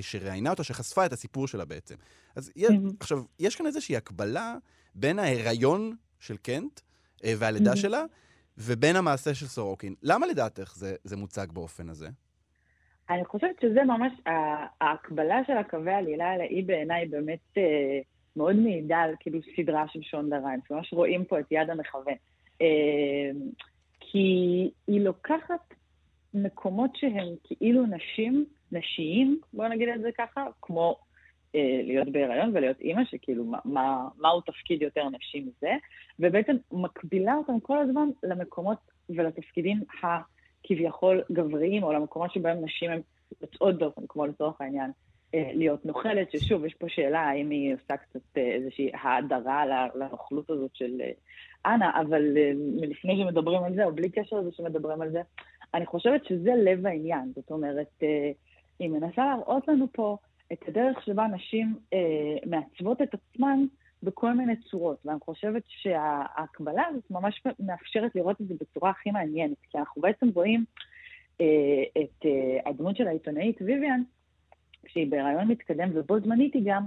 שראיינה 0.00 0.50
אותה, 0.50 0.64
שחשפה 0.64 1.06
את 1.06 1.12
הסיפור 1.12 1.48
שלה 1.48 1.64
בעצם. 1.64 1.94
אז 2.36 2.50
יש, 2.56 2.70
עכשיו, 3.00 3.22
יש 3.38 3.56
כאן 3.56 3.66
איזושהי 3.66 3.96
הקבלה 3.96 4.54
בין 4.94 5.18
ההיריון 5.18 5.96
של 6.20 6.36
קנט 6.36 6.80
והלידה. 7.24 7.76
שלה, 7.76 8.04
ובין 8.58 8.96
המעשה 8.96 9.34
של 9.34 9.46
סורוקין. 9.46 9.94
למה 10.02 10.26
לדעתך 10.26 10.72
זה, 10.76 10.94
זה 11.04 11.16
מוצג 11.16 11.46
באופן 11.52 11.88
הזה? 11.88 12.08
אני 13.10 13.24
חושבת 13.24 13.60
שזה 13.60 13.84
ממש, 13.84 14.12
ה- 14.26 14.66
ההקבלה 14.84 15.40
של 15.46 15.56
הקווי 15.56 15.92
העלילה 15.92 16.30
האלה 16.30 16.44
היא 16.44 16.64
בעיניי 16.64 17.06
באמת 17.06 17.58
אה, 17.58 18.00
מאוד 18.36 18.56
מעידה 18.56 18.98
על 18.98 19.14
כאילו 19.20 19.38
סדרה 19.56 19.88
של 19.88 20.02
שונדה 20.02 20.38
ריימס. 20.38 20.70
ממש 20.70 20.92
רואים 20.92 21.24
פה 21.24 21.40
את 21.40 21.46
יד 21.50 21.70
המכוון. 21.70 22.14
אה, 22.60 23.30
כי 24.00 24.70
היא 24.86 25.00
לוקחת 25.00 25.74
מקומות 26.34 26.90
שהם 26.96 27.34
כאילו 27.44 27.86
נשים, 27.86 28.44
נשיים, 28.72 29.40
בואו 29.52 29.68
נגיד 29.68 29.88
את 29.88 30.00
זה 30.00 30.10
ככה, 30.18 30.46
כמו 30.62 30.96
אה, 31.54 31.80
להיות 31.84 32.08
בהיריון 32.08 32.50
ולהיות 32.54 32.80
אימא, 32.80 33.04
שכאילו 33.04 33.44
מה, 33.44 33.58
מה, 33.64 34.08
מהו 34.18 34.40
תפקיד 34.40 34.82
יותר 34.82 35.08
נשי 35.08 35.40
מזה, 35.40 35.72
ובעצם 36.20 36.56
מקבילה 36.72 37.34
אותם 37.34 37.60
כל 37.60 37.78
הזמן 37.78 38.08
למקומות 38.22 38.78
ולתפקידים 39.08 39.80
הכביכול 40.64 41.22
גבריים, 41.32 41.82
או 41.82 41.92
למקומות 41.92 42.32
שבהם 42.32 42.64
נשים 42.64 42.90
הן 42.90 43.00
יוצאות 43.42 43.78
דופן, 43.78 44.02
כמו 44.08 44.26
לצורך 44.26 44.60
העניין. 44.60 44.90
אה, 45.34 45.50
להיות 45.54 45.86
נוכלת, 45.86 46.30
ששוב, 46.32 46.64
יש 46.64 46.74
פה 46.74 46.86
שאלה 46.88 47.20
האם 47.20 47.50
היא 47.50 47.74
עושה 47.74 47.96
קצת 47.96 48.20
אה, 48.36 48.42
איזושהי 48.42 48.90
האדרה 48.94 49.64
לנוכלות 49.94 50.50
הזאת 50.50 50.70
של 50.74 51.00
אה, 51.00 51.10
אנה, 51.74 52.00
אבל 52.00 52.22
מלפני 52.80 53.16
שמדברים 53.16 53.62
על 53.62 53.74
זה, 53.74 53.84
או 53.84 53.94
בלי 53.94 54.10
קשר 54.10 54.36
לזה 54.36 54.50
שמדברים 54.52 55.02
על 55.02 55.10
זה, 55.10 55.20
אני 55.74 55.86
חושבת 55.86 56.24
שזה 56.24 56.50
לב 56.64 56.86
העניין. 56.86 57.32
זאת 57.34 57.50
אומרת, 57.50 58.02
היא 58.78 58.90
מנסה 58.90 59.24
להראות 59.24 59.68
לנו 59.68 59.86
פה 59.92 60.16
את 60.52 60.68
הדרך 60.68 61.04
שבה 61.04 61.26
נשים 61.26 61.74
מעצבות 62.46 63.02
את 63.02 63.14
עצמן 63.14 63.64
בכל 64.02 64.34
מיני 64.34 64.56
צורות, 64.56 64.98
ואני 65.04 65.20
חושבת 65.20 65.62
שההקבלה 65.66 66.82
הזאת 66.86 67.10
ממש 67.10 67.42
מאפשרת 67.60 68.14
לראות 68.14 68.40
את 68.40 68.48
זה 68.48 68.54
בצורה 68.60 68.90
הכי 68.90 69.10
מעניינת, 69.10 69.56
כי 69.70 69.78
אנחנו 69.78 70.02
בעצם 70.02 70.28
רואים 70.34 70.64
אה, 71.40 72.02
את 72.02 72.26
אה, 72.26 72.70
הדמות 72.70 72.96
של 72.96 73.08
העיתונאית 73.08 73.62
ויvian, 73.62 74.02
כשהיא 74.84 75.10
בהיריון 75.10 75.48
מתקדם, 75.48 75.90
ובו 75.94 76.20
זמנית 76.20 76.54
היא 76.54 76.62
גם 76.64 76.84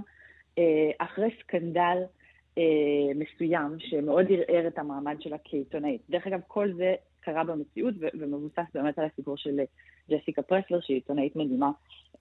אה, 0.58 0.90
אחרי 0.98 1.28
סקנדל 1.40 1.98
אה, 2.58 2.62
מסוים 3.14 3.76
שמאוד 3.78 4.26
ערער 4.30 4.66
את 4.66 4.78
המעמד 4.78 5.16
שלה 5.20 5.36
כעיתונאית. 5.44 6.00
דרך 6.10 6.26
אגב, 6.26 6.40
כל 6.46 6.72
זה 6.72 6.94
קרה 7.24 7.44
במציאות 7.44 7.94
ומבוסס 8.14 8.64
באמת 8.74 8.98
על 8.98 9.04
הסיפור 9.04 9.36
של 9.36 9.60
אה, 9.60 9.64
ג'סיקה 10.10 10.42
פרסלר, 10.42 10.80
שהיא 10.80 10.94
עיתונאית 10.94 11.36
מדהימה 11.36 11.70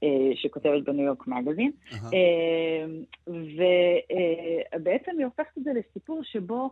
אה, 0.04 0.08
שכותבת 0.36 0.84
בניו 0.84 1.06
יורק 1.06 1.28
מגזין. 1.28 1.72
אה, 1.94 2.86
ובעצם 3.28 5.12
היא 5.18 5.26
הופכת 5.26 5.58
את 5.58 5.64
זה 5.64 5.72
לסיפור 5.74 6.24
שבו 6.24 6.70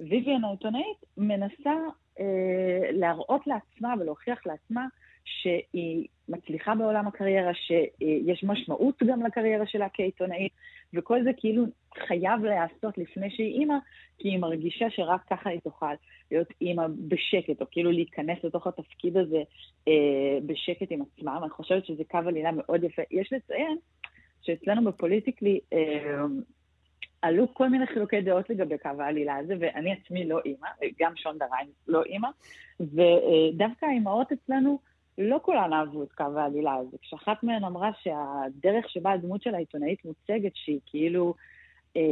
ויvian 0.00 0.46
העיתונאית 0.46 1.04
מנסה 1.16 1.74
להראות 2.92 3.46
לעצמה 3.46 3.94
ולהוכיח 4.00 4.46
לעצמה 4.46 4.86
שהיא 5.24 6.06
מצליחה 6.28 6.74
בעולם 6.74 7.06
הקריירה, 7.06 7.54
שיש 7.54 8.44
משמעות 8.44 9.02
גם 9.06 9.26
לקריירה 9.26 9.66
שלה 9.66 9.86
כעיתונאית, 9.92 10.52
וכל 10.94 11.24
זה 11.24 11.30
כאילו 11.36 11.64
חייב 12.06 12.44
להיעשות 12.44 12.98
לפני 12.98 13.30
שהיא 13.30 13.60
אימא, 13.60 13.74
כי 14.18 14.28
היא 14.28 14.38
מרגישה 14.38 14.86
שרק 14.90 15.20
ככה 15.30 15.50
היא 15.50 15.60
תוכל 15.60 15.94
להיות 16.30 16.48
אימא 16.60 16.86
בשקט, 17.08 17.60
או 17.60 17.66
כאילו 17.70 17.92
להיכנס 17.92 18.38
לתוך 18.44 18.66
התפקיד 18.66 19.16
הזה 19.16 19.42
אה, 19.88 20.38
בשקט 20.46 20.86
עם 20.90 21.02
עצמה, 21.02 21.38
ואני 21.40 21.50
חושבת 21.50 21.86
שזה 21.86 22.02
קו 22.10 22.18
עלילה 22.18 22.50
מאוד 22.52 22.84
יפה. 22.84 23.02
יש 23.10 23.32
לציין 23.32 23.76
שאצלנו 24.42 24.84
בפוליטיקלי, 24.84 25.60
אה, 25.72 26.24
עלו 27.22 27.54
כל 27.54 27.68
מיני 27.68 27.86
חילוקי 27.86 28.20
דעות 28.20 28.50
לגבי 28.50 28.78
קו 28.78 28.88
העלילה 28.98 29.36
הזה, 29.36 29.54
ואני 29.60 29.92
עצמי 29.92 30.28
לא 30.28 30.40
אימא, 30.44 30.68
גם 31.00 31.16
שונדה 31.16 31.46
ריימס 31.52 31.68
לא 31.88 32.02
אימא, 32.02 32.28
ודווקא 32.80 33.86
האימהות 33.86 34.32
אצלנו, 34.32 34.78
לא 35.18 35.38
כולן 35.42 35.72
אהבו 35.72 36.02
את 36.02 36.12
קו 36.12 36.24
העלילה 36.36 36.74
הזה. 36.74 36.96
כשאחת 37.02 37.42
מהן 37.42 37.64
אמרה 37.64 37.90
שהדרך 38.02 38.88
שבה 38.90 39.12
הדמות 39.12 39.42
של 39.42 39.54
העיתונאית 39.54 40.04
מוצגת, 40.04 40.52
שהיא 40.54 40.80
כאילו, 40.86 41.34
אה, 41.96 42.02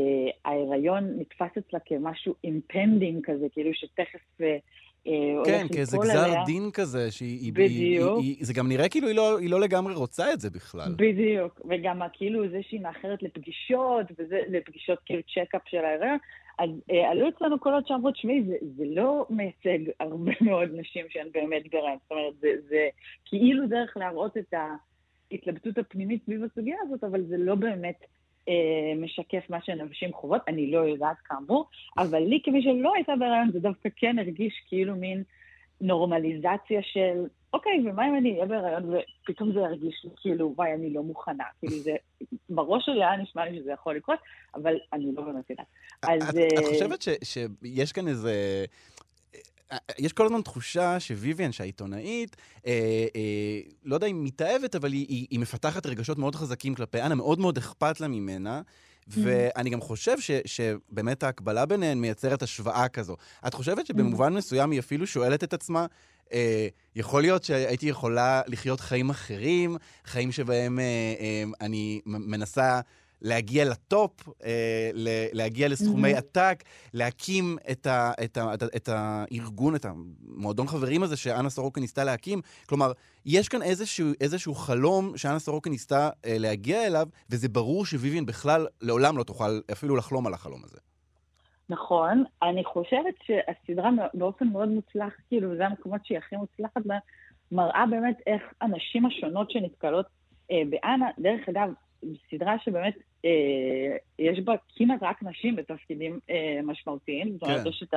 ההיריון 0.44 1.04
נתפס 1.18 1.58
אצלה 1.58 1.78
כמשהו 1.84 2.34
impending 2.44 3.24
כזה, 3.24 3.46
כאילו 3.52 3.70
שתכף 3.74 4.40
אה, 4.40 5.44
כן, 5.44 5.66
כאיזה 5.72 5.96
גזר 6.02 6.24
עליה. 6.24 6.44
דין 6.46 6.70
כזה, 6.72 7.10
שהיא... 7.10 7.38
היא- 7.40 7.52
בדיוק. 7.52 8.18
היא- 8.18 8.36
היא- 8.38 8.46
זה 8.46 8.54
גם 8.54 8.68
נראה 8.68 8.88
כאילו 8.88 9.08
היא 9.08 9.16
לא- 9.16 9.38
היא 9.38 9.50
לא 9.50 9.60
לגמרי 9.60 9.94
רוצה 9.94 10.32
את 10.32 10.40
זה 10.40 10.50
בכלל. 10.50 10.94
בדיוק, 10.96 11.60
וגם 11.70 12.00
כאילו 12.12 12.48
זה 12.48 12.58
שהיא 12.62 12.80
מאחרת 12.80 13.22
לפגישות, 13.22 14.06
וזה 14.18 14.40
לפגישות 14.48 14.98
כאילו 15.06 15.22
צ'קאפ 15.22 15.60
של 15.66 15.78
ההיריון, 15.84 16.18
אז 16.62 16.70
אה, 16.90 17.10
עלו 17.10 17.28
אצלנו 17.28 17.58
קולות 17.58 17.86
שאמרו, 17.86 18.10
תשמעי, 18.10 18.42
זה, 18.42 18.56
זה 18.76 18.84
לא 18.86 19.26
מייצג 19.30 19.78
הרבה 20.00 20.32
מאוד 20.46 20.68
נשים 20.72 21.06
שהן 21.08 21.28
באמת 21.32 21.62
בהיריון, 21.70 21.98
זאת 22.02 22.10
אומרת, 22.10 22.34
זה, 22.40 22.48
זה 22.68 22.88
כאילו 23.24 23.66
דרך 23.66 23.96
להראות 23.96 24.36
את 24.36 24.54
ההתלבטות 25.30 25.78
הפנימית 25.78 26.24
סביב 26.24 26.44
הסוגיה 26.44 26.76
הזאת, 26.82 27.04
אבל 27.04 27.22
זה 27.22 27.36
לא 27.38 27.54
באמת 27.54 28.04
אה, 28.48 28.92
משקף 28.96 29.50
מה 29.50 29.58
שנשים 29.62 30.12
חוות, 30.12 30.42
אני 30.48 30.70
לא 30.70 30.78
יודעת 30.78 31.16
כאמור, 31.24 31.68
אבל 31.98 32.22
לי 32.22 32.40
כמי 32.44 32.62
שלא 32.62 32.92
הייתה 32.94 33.12
בהיריון, 33.18 33.50
זה 33.52 33.60
דווקא 33.60 33.88
כן 33.96 34.18
הרגיש 34.18 34.54
כאילו 34.68 34.96
מין 34.96 35.22
נורמליזציה 35.80 36.82
של, 36.82 37.26
אוקיי, 37.52 37.72
ומה 37.86 38.08
אם 38.08 38.16
אני 38.16 38.32
אהיה 38.32 38.46
בהיריון 38.46 38.94
ופתאום 39.24 39.52
זה 39.52 39.60
ירגיש 39.60 40.00
לי 40.04 40.10
כאילו, 40.16 40.52
וואי, 40.56 40.74
אני 40.74 40.92
לא 40.92 41.02
מוכנה. 41.02 41.44
כאילו 41.58 41.78
זה, 41.78 41.92
בראש 42.50 42.84
שלי 42.86 43.04
היה 43.04 43.16
נשמע 43.16 43.44
לי 43.44 43.58
שזה 43.58 43.72
יכול 43.72 43.96
לקרות, 43.96 44.18
אבל 44.54 44.74
אני 44.92 45.12
לא 45.14 45.22
באמת 45.22 45.50
יודעת. 45.50 45.66
אז... 46.02 46.28
את, 46.28 46.34
אה, 46.36 46.68
חושבת 46.68 47.04
שיש 47.22 47.92
כאן 47.92 48.08
איזה... 48.08 48.64
אה, 49.72 49.78
יש 49.98 50.12
כל 50.12 50.26
הזמן 50.26 50.42
תחושה 50.42 50.96
שוויvian, 50.96 51.52
שהעיתונאית, 51.52 52.36
אה, 52.66 53.06
אה, 53.16 53.60
לא 53.84 53.94
יודע 53.94 54.06
אם 54.06 54.24
מתאהבת, 54.24 54.74
אבל 54.74 54.92
היא, 54.92 55.06
היא, 55.08 55.26
היא 55.30 55.38
מפתחת 55.38 55.86
רגשות 55.86 56.18
מאוד 56.18 56.34
חזקים 56.34 56.74
כלפי 56.74 57.02
אנה, 57.02 57.14
מאוד 57.14 57.38
מאוד 57.38 57.58
אכפת 57.58 58.00
לה 58.00 58.08
ממנה. 58.08 58.62
ואני 59.08 59.70
גם 59.70 59.80
חושב 59.80 60.20
ש, 60.20 60.30
שבאמת 60.44 61.22
ההקבלה 61.22 61.66
ביניהן 61.66 61.98
מייצרת 62.00 62.42
השוואה 62.42 62.88
כזו. 62.88 63.16
את 63.46 63.54
חושבת 63.54 63.86
שבמובן 63.86 64.32
מסוים 64.34 64.70
היא 64.70 64.80
אפילו 64.80 65.06
שואלת 65.06 65.44
את 65.44 65.52
עצמה, 65.52 65.86
אה, 66.32 66.68
יכול 66.96 67.22
להיות 67.22 67.44
שהייתי 67.44 67.86
יכולה 67.86 68.42
לחיות 68.46 68.80
חיים 68.80 69.10
אחרים, 69.10 69.76
חיים 70.04 70.32
שבהם 70.32 70.78
אה, 70.78 70.84
אה, 71.20 71.44
אני 71.60 72.00
מנסה 72.06 72.80
להגיע 73.24 73.64
לטופ, 73.64 74.28
אה, 74.44 74.90
להגיע 75.32 75.68
לסכומי 75.68 76.14
Mhm. 76.14 76.16
עתק, 76.16 76.62
להקים 76.94 77.58
את, 77.70 77.86
ה, 77.86 78.12
את, 78.24 78.36
ה, 78.36 78.54
את, 78.54 78.62
ה, 78.62 78.66
את 78.76 78.88
הארגון, 78.88 79.74
את 79.74 79.86
המועדון 79.86 80.66
חברים 80.68 81.02
הזה 81.02 81.16
שאנה 81.16 81.50
סורוקה 81.50 81.80
ניסתה 81.80 82.04
להקים. 82.04 82.40
כלומר, 82.66 82.92
יש 83.26 83.48
כאן 83.48 83.62
איזשהו, 83.62 84.08
איזשהו 84.20 84.54
חלום 84.54 85.16
שאנה 85.16 85.38
סורוקה 85.38 85.70
ניסתה 85.70 86.10
אה, 86.24 86.38
להגיע 86.38 86.86
אליו, 86.86 87.08
וזה 87.30 87.48
ברור 87.48 87.84
שוויvian 87.84 88.24
בכלל 88.24 88.66
לעולם 88.80 89.18
לא 89.18 89.22
תוכל 89.22 89.60
אפילו 89.72 89.96
לחלום 89.96 90.26
על 90.26 90.34
החלום 90.34 90.64
הזה. 90.64 90.76
נכון, 91.72 92.24
אני 92.42 92.64
חושבת 92.64 93.14
שהסדרה 93.22 93.90
באופן 94.14 94.48
מאוד 94.48 94.68
מוצלח, 94.68 95.12
כאילו, 95.28 95.56
זה 95.56 95.66
המקומות 95.66 96.06
שהיא 96.06 96.18
הכי 96.18 96.36
מוצלחת 96.36 96.86
בה, 96.86 96.98
מראה 97.52 97.84
באמת 97.90 98.16
איך 98.26 98.42
הנשים 98.60 99.06
השונות 99.06 99.50
שנתקלות 99.50 100.06
אה, 100.50 100.62
באנה, 100.70 101.10
דרך 101.18 101.48
אגב, 101.48 101.72
סדרה 102.30 102.56
שבאמת 102.64 102.94
אה, 103.24 103.96
יש 104.18 104.40
בה 104.40 104.54
כמעט 104.76 105.02
רק 105.02 105.22
נשים 105.22 105.56
בתפקידים 105.56 106.18
אה, 106.30 106.60
משמעותיים, 106.62 107.32
זאת 107.32 107.42
אומרת, 107.42 107.62
כן. 107.62 107.68
יש 107.68 107.82
את 107.82 107.94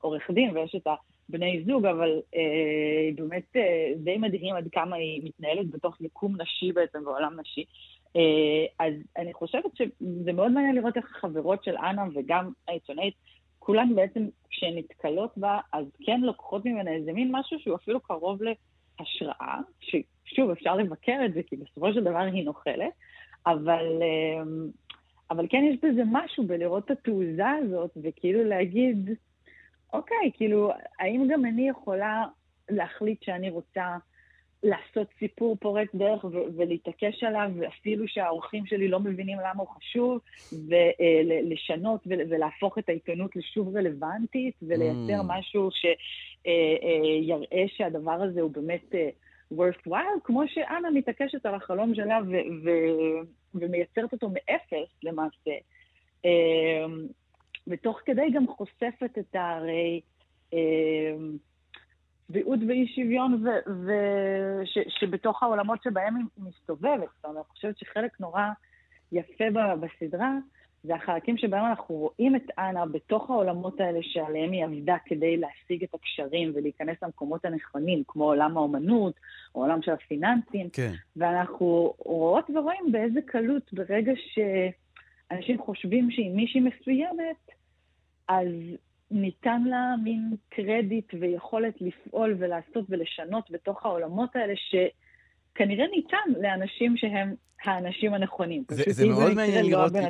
העורך 0.00 0.30
דין 0.30 0.56
ויש 0.56 0.74
את 0.74 0.86
הבני 1.28 1.64
זוג, 1.66 1.86
אבל 1.86 2.20
אה, 2.34 3.10
באמת 3.14 3.56
אה, 3.56 3.92
די 3.96 4.16
מדהים 4.18 4.56
עד 4.56 4.68
כמה 4.72 4.96
היא 4.96 5.22
מתנהלת 5.24 5.70
בתוך 5.70 6.00
יקום 6.00 6.40
נשי 6.42 6.72
בעצם, 6.72 7.04
בעולם 7.04 7.40
נשי. 7.40 7.64
אה, 8.16 8.86
אז 8.86 8.94
אני 9.16 9.32
חושבת 9.32 9.76
שזה 9.76 10.32
מאוד 10.32 10.52
מעניין 10.52 10.74
לראות 10.74 10.96
איך 10.96 11.16
החברות 11.16 11.64
של 11.64 11.76
אנה 11.76 12.04
וגם 12.14 12.52
העיתונאית, 12.68 13.14
כולן 13.58 13.94
בעצם, 13.94 14.28
כשהן 14.50 14.78
נתקלות 14.78 15.38
בה, 15.38 15.60
אז 15.72 15.86
כן 16.06 16.20
לוקחות 16.20 16.64
ממנה 16.64 16.90
איזה 16.90 17.12
מין 17.12 17.28
משהו 17.32 17.58
שהוא 17.58 17.76
אפילו 17.76 18.00
קרוב 18.00 18.40
להשראה, 18.42 19.58
ששוב, 19.80 20.50
אפשר 20.50 20.76
לבקר 20.76 21.20
את 21.24 21.34
זה, 21.34 21.40
כי 21.46 21.56
בסופו 21.56 21.92
של 21.92 22.04
דבר 22.04 22.18
היא 22.18 22.44
נוכלת, 22.44 22.92
אבל, 23.46 24.02
אה, 24.02 24.42
אבל 25.30 25.46
כן 25.50 25.64
יש 25.70 25.76
בזה 25.82 26.02
משהו 26.12 26.46
בלראות 26.46 26.84
את 26.84 26.90
התעוזה 26.90 27.50
הזאת, 27.50 27.90
וכאילו 28.02 28.44
להגיד, 28.44 29.10
אוקיי, 29.92 30.30
כאילו, 30.34 30.70
האם 30.98 31.28
גם 31.32 31.44
אני 31.44 31.68
יכולה 31.68 32.24
להחליט 32.70 33.22
שאני 33.22 33.50
רוצה 33.50 33.96
לעשות 34.62 35.06
סיפור 35.18 35.56
פורץ 35.60 35.88
דרך 35.94 36.24
ו- 36.24 36.28
ולהתעקש 36.56 37.24
עליו, 37.24 37.50
ואפילו 37.58 38.08
שהאורחים 38.08 38.66
שלי 38.66 38.88
לא 38.88 39.00
מבינים 39.00 39.38
למה 39.38 39.62
הוא 39.62 39.68
חשוב, 39.68 40.18
ולשנות 40.52 42.00
ול- 42.06 42.26
ולהפוך 42.30 42.78
את 42.78 42.88
העיתונות 42.88 43.36
לשוב 43.36 43.76
רלוונטית, 43.76 44.54
ולייצר 44.62 45.20
Mm. 45.20 45.26
משהו 45.26 45.68
שיראה 46.44 47.64
שהדבר 47.76 48.12
הזה 48.22 48.40
הוא 48.40 48.50
באמת 48.50 48.94
אה, 48.94 49.08
worthwhile, 49.54 50.20
כמו 50.24 50.42
שאנה 50.48 50.90
מתעקשת 50.90 51.46
על 51.46 51.54
החלום 51.54 51.94
שלה 51.94 52.18
ו- 52.28 52.64
ו- 52.64 53.20
ומייצרת 53.54 54.12
אותו 54.12 54.28
מאפס 54.28 54.88
למעשה. 55.02 55.50
אה, 56.24 56.84
ותוך 57.66 58.00
כדי 58.04 58.30
גם 58.34 58.46
חושפת 58.48 59.18
את. 59.18 59.34
הרי 59.34 60.00
אה, 60.54 60.58
צביעות 62.32 62.60
ואי 62.68 62.86
שוויון 62.94 63.34
ו- 63.44 63.70
ו- 63.86 64.60
ש- 64.64 65.00
שבתוך 65.00 65.42
העולמות 65.42 65.82
שבהם 65.82 66.16
היא 66.16 66.24
מסתובבת. 66.48 67.08
זאת 67.16 67.24
אומרת, 67.24 67.36
אני 67.36 67.44
חושבת 67.48 67.78
שחלק 67.78 68.20
נורא 68.20 68.42
יפה 69.12 69.44
ב- 69.52 69.80
בסדרה 69.80 70.32
זה 70.84 70.94
החלקים 70.94 71.38
שבהם 71.38 71.64
אנחנו 71.64 71.94
רואים 71.94 72.36
את 72.36 72.50
אנה 72.58 72.86
בתוך 72.86 73.30
העולמות 73.30 73.80
האלה 73.80 73.98
שעליהם 74.02 74.52
היא 74.52 74.64
עבדה 74.64 74.96
כדי 75.06 75.36
להשיג 75.36 75.84
את 75.84 75.94
הקשרים 75.94 76.52
ולהיכנס 76.54 76.96
למקומות 77.02 77.44
הנכונים, 77.44 78.02
כמו 78.08 78.24
עולם 78.24 78.56
האומנות, 78.56 79.14
או 79.54 79.60
עולם 79.62 79.82
של 79.82 79.92
הפיננסים. 79.92 80.70
כן. 80.72 80.92
ואנחנו 81.16 81.94
רואות 81.98 82.50
ורואים 82.50 82.92
באיזה 82.92 83.20
קלות 83.26 83.72
ברגע 83.72 84.12
שאנשים 84.16 85.58
חושבים 85.58 86.10
שהיא 86.10 86.30
מישהי 86.30 86.60
מסוימת, 86.60 87.50
אז 88.28 88.46
ניתן 89.12 89.62
לה 89.62 89.94
מין 90.04 90.36
קרדיט 90.48 91.14
ויכולת 91.20 91.74
לפעול 91.80 92.36
ולעשות 92.38 92.84
ולשנות 92.88 93.50
בתוך 93.50 93.86
העולמות 93.86 94.36
האלה, 94.36 94.52
שכנראה 94.56 95.84
ניתן 95.96 96.40
לאנשים 96.42 96.96
שהם 96.96 97.34
האנשים 97.64 98.14
הנכונים. 98.14 98.64
זה, 98.70 98.82
זה, 98.86 99.06
מאוד 99.06 99.34
מעניין 99.34 99.64
לא 99.64 99.70
לראות, 99.70 99.92
זה. 99.92 100.00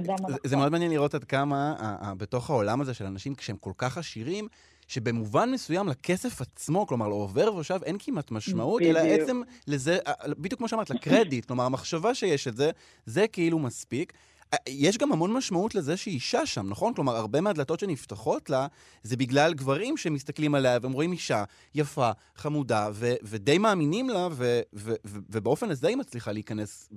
זה 0.44 0.56
מאוד 0.56 0.72
מעניין 0.72 0.90
לראות 0.90 1.14
עד 1.14 1.24
כמה 1.24 1.74
ה- 1.78 2.10
ה- 2.10 2.14
בתוך 2.14 2.50
העולם 2.50 2.80
הזה 2.80 2.94
של 2.94 3.04
אנשים, 3.04 3.34
כשהם 3.34 3.56
כל 3.56 3.72
כך 3.78 3.98
עשירים, 3.98 4.48
שבמובן 4.88 5.50
מסוים 5.52 5.88
לכסף 5.88 6.40
עצמו, 6.40 6.86
כלומר 6.86 7.08
לעובר 7.08 7.54
ושב, 7.54 7.78
אין 7.84 7.96
כמעט 7.98 8.30
משמעות, 8.30 8.82
אלא 8.82 9.02
בדיוק. 9.02 9.20
עצם 9.20 9.40
לזה, 9.68 9.98
בדיוק 10.38 10.58
כמו 10.58 10.68
שאמרת, 10.68 10.90
לקרדיט, 10.90 11.44
כלומר 11.44 11.64
המחשבה 11.64 12.14
שיש 12.14 12.48
את 12.48 12.56
זה, 12.56 12.70
זה 13.06 13.28
כאילו 13.28 13.58
מספיק. 13.58 14.12
אה, 14.52 14.58
יש 14.68 14.98
גם 14.98 15.12
המון 15.12 15.32
משמעות 15.32 15.74
לזה 15.74 15.96
שהיא 15.96 16.14
אישה 16.14 16.46
שם, 16.46 16.68
נכון? 16.70 16.94
כלומר, 16.94 17.12
הרבה 17.12 17.40
מהדלתות 17.40 17.80
שנפתחות 17.80 18.50
לה, 18.50 18.66
זה 19.02 19.16
בגלל 19.16 19.54
גברים 19.54 19.96
שמסתכלים 19.96 20.54
עליה 20.54 20.78
והם 20.82 20.92
רואים 20.92 21.12
אישה 21.12 21.44
יפה, 21.74 22.10
חמודה, 22.34 22.88
ו- 22.92 23.16
ודי 23.22 23.58
מאמינים 23.58 24.08
לה, 24.08 24.28
ו- 24.30 24.60
ו- 24.74 24.94
ו- 25.06 25.18
ובאופן 25.30 25.70
הזה 25.70 25.88
היא 25.88 25.96
מצליחה 25.96 26.32
להיכנס 26.32 26.92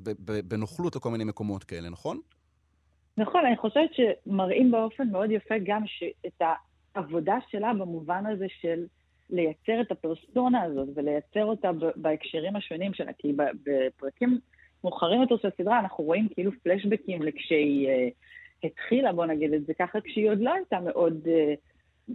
בנוכלות 0.47 0.95
לכל 0.95 1.09
מיני 1.09 1.23
מקומות 1.23 1.63
כאלה, 1.63 1.89
נכון? 1.89 2.19
נכון, 3.17 3.45
אני 3.45 3.57
חושבת 3.57 3.89
שמראים 3.93 4.71
באופן 4.71 5.07
מאוד 5.11 5.31
יפה 5.31 5.55
גם 5.65 5.83
את 6.27 6.41
העבודה 6.95 7.35
שלה 7.51 7.73
במובן 7.73 8.25
הזה 8.25 8.45
של 8.61 8.85
לייצר 9.29 9.81
את 9.81 9.91
הפרסונה 9.91 10.61
הזאת 10.61 10.87
ולייצר 10.95 11.45
אותה 11.45 11.69
בהקשרים 11.95 12.55
השונים 12.55 12.93
שלה, 12.93 13.11
כי 13.17 13.33
ב- 13.33 13.69
בפרקים 14.86 15.19
מאוחרים 15.19 15.21
יותר 15.21 15.38
של 15.38 15.48
הסדרה 15.48 15.80
אנחנו 15.80 16.04
רואים 16.04 16.28
כאילו 16.30 16.52
פלשבקים 16.63 17.21
לכשהיא 17.21 17.89
אה, 17.89 18.08
התחילה, 18.63 19.13
בוא 19.13 19.26
נגיד 19.26 19.54
את 19.54 19.65
זה 19.65 19.74
ככה, 19.74 20.02
כשהיא 20.02 20.30
עוד 20.30 20.39
לא 20.41 20.54
הייתה 20.54 20.80
מאוד 20.80 21.28
אה, 21.28 21.54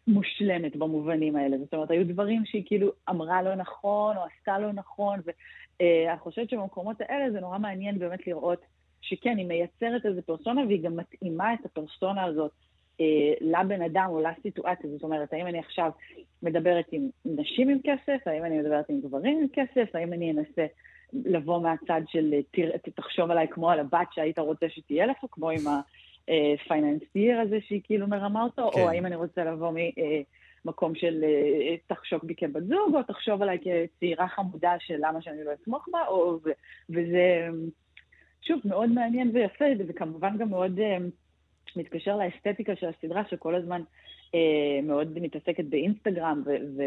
מושלמת 0.07 0.77
במובנים 0.77 1.37
האלה. 1.37 1.59
זאת 1.59 1.75
אומרת, 1.75 1.91
היו 1.91 2.07
דברים 2.07 2.43
שהיא 2.45 2.63
כאילו 2.67 2.93
אמרה 3.11 3.43
לא 3.43 3.55
נכון 3.55 4.17
או 4.17 4.23
עשתה 4.23 4.59
לא 4.59 4.73
נכון, 4.73 5.21
ואני 5.25 6.19
חושבת 6.19 6.51
שבמקומות 6.51 6.97
האלה 7.01 7.31
זה 7.31 7.41
נורא 7.41 7.59
מעניין 7.59 7.99
באמת 7.99 8.27
לראות 8.27 8.61
שכן, 9.01 9.37
היא 9.37 9.47
מייצרת 9.47 10.07
איזה 10.07 10.23
פרסונה 10.23 10.67
והיא 10.67 10.83
גם 10.83 10.97
מתאימה 10.97 11.55
את 11.55 11.65
הפרסונה 11.65 12.25
הזאת 12.25 12.53
אה, 13.01 13.33
לבן 13.41 13.83
אדם 13.83 14.07
או 14.09 14.21
לסיטואציה. 14.21 14.91
זאת 14.91 15.03
אומרת, 15.03 15.33
האם 15.33 15.47
אני 15.47 15.59
עכשיו 15.59 15.91
מדברת 16.43 16.85
עם 16.93 17.09
נשים 17.25 17.69
עם 17.69 17.79
כסף, 17.85 18.27
האם 18.27 18.45
אני 18.45 18.59
מדברת 18.59 18.85
עם 18.89 19.01
גברים 19.01 19.39
עם 19.39 19.47
כסף, 19.53 19.95
האם 19.95 20.13
אני 20.13 20.31
אנסה 20.31 20.67
לבוא 21.25 21.63
מהצד 21.63 22.01
של 22.09 22.35
אה, 22.59 22.79
תחשוב 22.95 23.31
עליי 23.31 23.49
כמו 23.49 23.71
על 23.71 23.81
הבת 23.81 24.09
שהיית 24.13 24.39
רוצה 24.39 24.67
שתהיה 24.69 25.07
לך, 25.07 25.17
כמו 25.31 25.51
עם 25.51 25.65
ה 26.29 26.40
financier 26.40 27.41
הזה 27.41 27.59
שהיא 27.67 27.81
כאילו 27.85 28.07
מרמה 28.07 28.43
אותו, 28.43 28.71
כן. 28.71 28.81
או 28.81 28.89
האם 28.89 29.07
אני 29.07 29.17
רוצה 29.17 29.45
לבוא 29.45 29.73
ממקום 30.65 30.95
של 30.95 31.25
אה, 31.25 31.77
תחשוב 31.87 32.21
בי 32.23 32.35
כבת 32.37 32.63
זוג, 32.63 32.95
או 32.95 33.03
תחשוב 33.03 33.43
עליי 33.43 33.59
כצעירה 33.59 34.29
חמודה 34.29 34.73
של 34.79 34.97
למה 34.99 35.23
שאני 35.23 35.45
לא 35.45 35.53
אתמוך 35.53 35.89
בה, 35.93 36.07
או, 36.09 36.39
ו- 36.45 36.51
וזה 36.91 37.49
שוב 38.43 38.61
מאוד 38.65 38.91
מעניין 38.91 39.31
ויפה, 39.35 39.65
וכמובן 39.79 40.39
גם 40.39 40.49
מאוד 40.49 40.79
אה, 40.79 40.97
מתקשר 41.77 42.17
לאסתטיקה 42.17 42.77
של 42.77 42.87
הסדרה, 42.87 43.23
שכל 43.31 43.55
הזמן 43.55 43.83
אה, 44.35 44.81
מאוד 44.83 45.19
מתעסקת 45.19 45.65
באינסטגרם, 45.65 46.43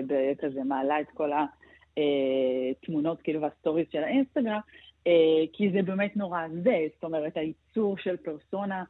וכזה 0.07 0.63
מעלה 0.63 0.99
את 0.99 1.07
כל 1.13 1.31
התמונות 2.71 3.21
כאילו 3.21 3.41
והסטוריז 3.41 3.85
של 3.91 4.03
האינסטגרם, 4.03 4.59
אה, 5.07 5.43
כי 5.53 5.71
זה 5.71 5.81
באמת 5.81 6.17
נורא 6.17 6.41
זה, 6.63 6.77
זאת 6.93 7.03
אומרת, 7.03 7.37
הייצור 7.37 7.97
של 7.97 8.17
פרסונה, 8.17 8.83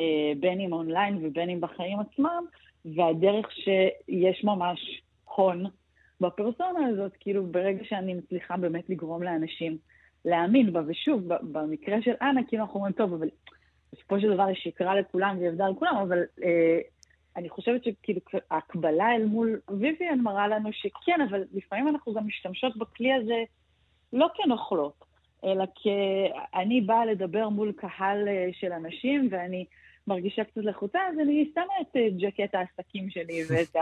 אה, 0.00 0.32
בין 0.40 0.60
אם 0.60 0.72
אונליין 0.72 1.18
ובין 1.22 1.50
אם 1.50 1.60
בחיים 1.60 2.00
עצמם, 2.00 2.44
והדרך 2.84 3.52
שיש 3.52 4.44
ממש 4.44 5.02
הון 5.24 5.64
בפרסונה 6.20 6.86
הזאת, 6.86 7.12
כאילו 7.20 7.46
ברגע 7.46 7.84
שאני 7.84 8.14
מצליחה 8.14 8.56
באמת 8.56 8.90
לגרום 8.90 9.22
לאנשים 9.22 9.78
להאמין 10.24 10.72
בה, 10.72 10.80
ושוב, 10.86 11.34
במקרה 11.52 12.02
של 12.02 12.14
אנה, 12.22 12.40
כאילו 12.48 12.62
אנחנו 12.62 12.74
אומרים, 12.74 12.92
טוב, 12.92 13.12
אבל 13.12 13.28
בסופו 13.92 14.20
של 14.20 14.34
דבר 14.34 14.42
היא 14.42 14.56
שיקרה 14.56 15.00
לכולם 15.00 15.36
והיא 15.38 15.48
עבדה 15.48 15.68
לכולם, 15.68 15.96
אבל 15.96 16.18
אה, 16.44 16.78
אני 17.36 17.48
חושבת 17.48 17.84
שכאילו 17.84 18.20
ההקבלה 18.50 19.14
אל 19.14 19.24
מול 19.24 19.60
ויvian 19.70 20.16
מראה 20.22 20.48
לנו 20.48 20.72
שכן, 20.72 21.20
אבל 21.30 21.44
לפעמים 21.52 21.88
אנחנו 21.88 22.14
גם 22.14 22.26
משתמשות 22.26 22.76
בכלי 22.76 23.12
הזה 23.12 23.42
לא 24.12 24.28
כנוכלות, 24.34 25.04
אלא 25.44 25.64
כאני 25.74 26.80
באה 26.80 27.04
לדבר 27.04 27.48
מול 27.48 27.72
קהל 27.72 28.28
אה, 28.28 28.48
של 28.52 28.72
אנשים 28.72 29.28
ואני 29.30 29.64
מרגישה 30.06 30.44
קצת 30.44 30.60
לחוצה, 30.64 30.98
אז 31.12 31.18
אני 31.22 31.50
שמה 31.54 31.64
את 31.80 31.96
אה, 31.96 32.08
ג'קט 32.18 32.54
העסקים 32.54 33.10
שלי 33.10 33.40
ואת 33.48 33.76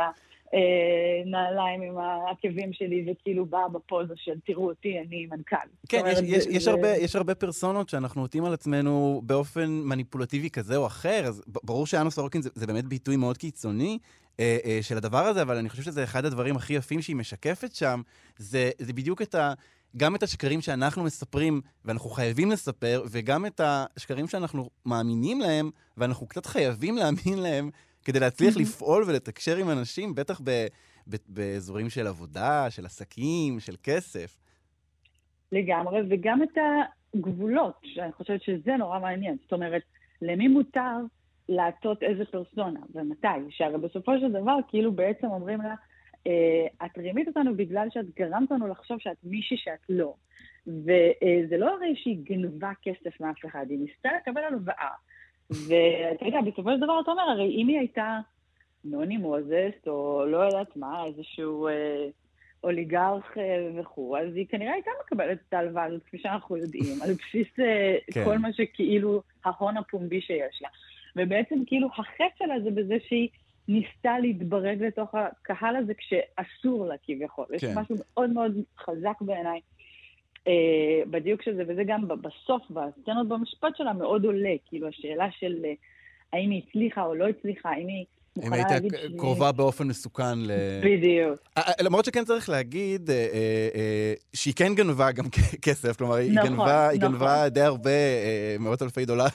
הנעליים 1.27 1.83
עם 1.83 1.99
העקבים 1.99 2.73
שלי, 2.73 3.07
וכאילו 3.13 3.47
באה 3.47 3.69
בפוזה 3.69 4.15
של 4.17 4.33
תראו 4.47 4.69
אותי, 4.69 4.99
אני 4.99 5.27
מנכ"ל. 5.27 5.57
כן, 5.89 6.03
יש, 6.07 6.19
יש, 6.23 6.45
זה- 6.45 6.51
יש, 6.51 6.69
הרבה, 6.69 6.97
יש 6.97 7.17
הרבה 7.17 7.35
פרסונות 7.35 7.89
שאנחנו 7.89 8.21
נוטים 8.21 8.45
על 8.45 8.53
עצמנו 8.53 9.23
באופן 9.25 9.71
מניפולטיבי 9.71 10.51
כזה 10.51 10.77
או 10.77 10.87
אחר, 10.87 11.25
אז 11.27 11.43
ברור 11.47 11.87
שאנו 11.87 12.11
סורוקין 12.11 12.43
זה, 12.43 12.51
זה 12.55 12.67
באמת 12.67 12.85
ביטוי 12.85 13.17
מאוד 13.17 13.39
קיצוני 13.39 13.99
אה, 14.41 14.59
אה, 14.65 14.79
של 14.83 14.97
הדבר 14.97 15.19
הזה, 15.27 15.43
אבל 15.43 15.57
אני 15.57 15.69
חושב 15.69 15.83
שזה 15.83 16.05
אחד 16.05 16.25
הדברים 16.25 16.57
הכי 16.57 16.75
יפים 16.75 17.03
שהיא 17.03 17.17
משקפת 17.17 17.75
שם, 17.75 18.01
זה, 18.37 18.71
זה 18.79 18.93
בדיוק 18.93 19.23
את 19.23 19.35
ה... 19.35 19.53
גם 19.97 20.15
את 20.15 20.23
השקרים 20.23 20.61
שאנחנו 20.61 21.05
מספרים, 21.05 21.61
ואנחנו 21.85 22.11
חייבים 22.11 22.51
לספר, 22.51 23.03
וגם 23.11 23.47
את 23.47 23.61
השקרים 23.65 24.29
שאנחנו 24.29 24.71
מאמינים 24.87 25.41
להם, 25.41 25.71
ואנחנו 25.97 26.27
קצת 26.27 26.47
חייבים 26.47 26.97
להאמין 26.97 27.43
להם, 27.43 27.71
כדי 28.05 28.21
להצליח 28.21 28.57
לפעול 28.57 29.05
ולתקשר 29.07 29.57
עם 29.57 29.71
אנשים, 29.71 30.15
בטח 30.15 30.41
ב, 30.45 30.67
ב, 31.07 31.17
באזורים 31.29 31.91
של 31.91 32.07
עבודה, 32.07 32.67
של 32.71 32.87
עסקים, 32.87 33.61
של 33.61 33.75
כסף. 33.83 34.39
לגמרי, 35.53 36.01
וגם 36.11 36.43
את 36.43 36.59
הגבולות, 37.15 37.81
שאני 37.83 38.13
חושבת 38.13 38.43
שזה 38.43 38.77
נורא 38.79 38.99
מעניין. 38.99 39.37
זאת 39.43 39.53
אומרת, 39.53 39.83
למי 40.23 40.49
מותר 40.49 40.97
לעטות 41.49 42.03
איזה 42.03 42.25
פרסונה, 42.25 42.81
ומתי? 42.95 43.29
שהרי 43.51 43.79
בסופו 43.79 44.13
של 44.21 44.33
דבר, 44.33 44.57
כאילו 44.69 44.93
בעצם 44.93 45.27
אומרים 45.27 45.61
לה, 45.61 45.75
את 46.85 46.99
רימית 46.99 47.29
אותנו 47.29 47.57
בגלל 47.57 47.89
שאת 47.91 48.15
גרמת 48.17 48.51
לנו 48.51 48.69
לחשוב 48.69 48.99
שאת 49.01 49.17
מישהי 49.25 49.57
שאת 49.57 49.87
לא. 49.89 50.15
וזה 50.67 51.57
לא 51.59 51.75
הרי 51.75 51.97
שהיא 51.97 52.19
גנבה 52.23 52.71
כסף 52.83 53.21
מאף 53.21 53.45
אחד, 53.47 53.67
היא 53.69 53.79
ניסתה 53.79 54.09
לקבל 54.17 54.45
הלוואה. 54.45 54.91
ואתה 55.51 56.27
יודע, 56.27 56.41
בסופו 56.41 56.71
של 56.73 56.81
דבר 56.81 57.01
אתה 57.03 57.11
אומר, 57.11 57.23
הרי 57.23 57.57
אם 57.57 57.69
היא 57.69 57.79
הייתה 57.79 58.19
נוני 58.85 59.17
מוזס, 59.17 59.87
או 59.87 60.25
לא 60.27 60.39
יודעת 60.39 60.77
מה, 60.77 61.05
איזשהו 61.07 61.69
אה, 61.69 62.07
אוליגרך 62.65 63.39
אה, 63.39 63.69
וכו', 63.81 64.17
אז 64.19 64.37
היא 64.37 64.47
כנראה 64.49 64.73
הייתה 64.73 64.91
מקבלת 65.05 65.39
את 65.49 65.55
ההלוואה 65.55 65.85
הזאת, 65.85 66.03
כפי 66.03 66.19
שאנחנו 66.19 66.57
יודעים, 66.57 67.03
על 67.03 67.13
בסיס 67.13 67.61
אה, 67.61 67.97
כן. 68.13 68.25
כל 68.25 68.39
מה 68.39 68.53
שכאילו 68.53 69.23
ההון 69.45 69.77
הפומבי 69.77 70.21
שיש 70.21 70.63
לה. 70.63 70.69
ובעצם 71.17 71.55
כאילו 71.67 71.89
החטא 71.99 72.25
שלה 72.39 72.61
זה 72.61 72.71
בזה 72.71 72.97
שהיא 73.09 73.29
ניסתה 73.73 74.19
להתברג 74.19 74.83
לתוך 74.83 75.15
הקהל 75.15 75.77
הזה 75.77 75.93
כשאסור 75.95 76.87
לה 76.87 76.95
כביכול. 77.03 77.47
יש 77.53 77.65
כן. 77.65 77.79
משהו 77.79 77.97
מאוד 78.15 78.31
מאוד 78.31 78.57
חזק 78.79 79.17
בעיניי 79.21 79.61
אה, 80.49 81.03
בדיוק 81.11 81.43
של 81.43 81.57
זה, 81.57 81.63
וזה 81.69 81.83
גם 81.87 82.09
בסוף, 82.09 82.71
בסצנות 82.71 83.29
במשפט 83.29 83.77
שלה 83.77 83.93
מאוד 83.93 84.25
עולה, 84.25 84.55
כאילו 84.67 84.89
השאלה 84.89 85.31
של 85.31 85.65
אה, 85.65 85.73
האם 86.33 86.51
היא 86.51 86.63
הצליחה 86.69 87.05
או 87.05 87.15
לא 87.15 87.29
הצליחה, 87.29 87.71
האם 87.71 87.89
היא 87.89 88.05
אם. 88.39 88.53
שהיא- 88.69 89.19
קרובה 89.19 89.53
באופן 89.53 89.87
מסוכן 89.89 90.39
ל... 90.39 90.51
בדיוק. 90.85 91.41
למרות 91.81 92.05
שכן 92.05 92.25
צריך 92.25 92.49
להגיד 92.49 93.11
אה, 93.11 93.17
אה, 93.17 93.29
אה, 93.75 94.15
שהיא 94.33 94.55
כן 94.57 94.75
גנבה 94.75 95.13
גם 95.13 95.25
כסף, 95.63 95.97
כלומר, 95.97 96.15
היא 96.15 96.33
נכון, 96.33 96.51
גנבה, 96.51 96.89
היא 96.89 97.01
נכון. 97.01 97.13
גנבה 97.13 97.49
די 97.49 97.61
הרבה, 97.61 97.91
אה, 97.91 98.57
מאות 98.61 98.83
אלפי 98.83 99.05
דולרים 99.05 99.31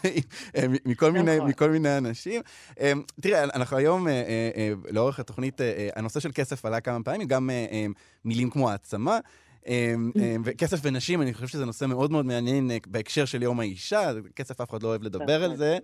מכל 0.85 1.11
מיני- 1.11 1.35
נכון. 1.37 1.49
מכל 1.49 1.69
מיני 1.69 1.97
אנשים. 1.97 2.41
אה, 2.79 2.91
תראה, 3.21 3.43
אנחנו 3.43 3.77
היום, 3.77 4.07
לאורך 4.89 5.19
התוכנית, 5.19 5.61
הנושא 5.95 6.19
של 6.19 6.29
כסף 6.35 6.65
עלה 6.65 6.79
כמה 6.79 7.03
פעמים, 7.03 7.27
גם 7.27 7.49
מילים 8.25 8.49
כמו 8.49 8.69
העצמה. 8.71 9.19
וכסף 10.45 10.79
ונשים, 10.83 11.21
אני 11.21 11.33
חושב 11.33 11.47
שזה 11.47 11.65
נושא 11.65 11.85
מאוד 11.85 12.11
מאוד 12.11 12.25
מעניין 12.25 12.71
בהקשר 12.87 13.25
של 13.25 13.43
יום 13.43 13.59
האישה, 13.59 14.11
כסף 14.35 14.61
אף 14.61 14.69
אחד 14.69 14.83
לא 14.83 14.87
אוהב 14.87 15.03
לדבר 15.03 15.43
על. 15.43 15.55
זה. 15.55 15.77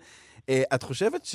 את 0.50 0.84
חושבת 0.84 1.28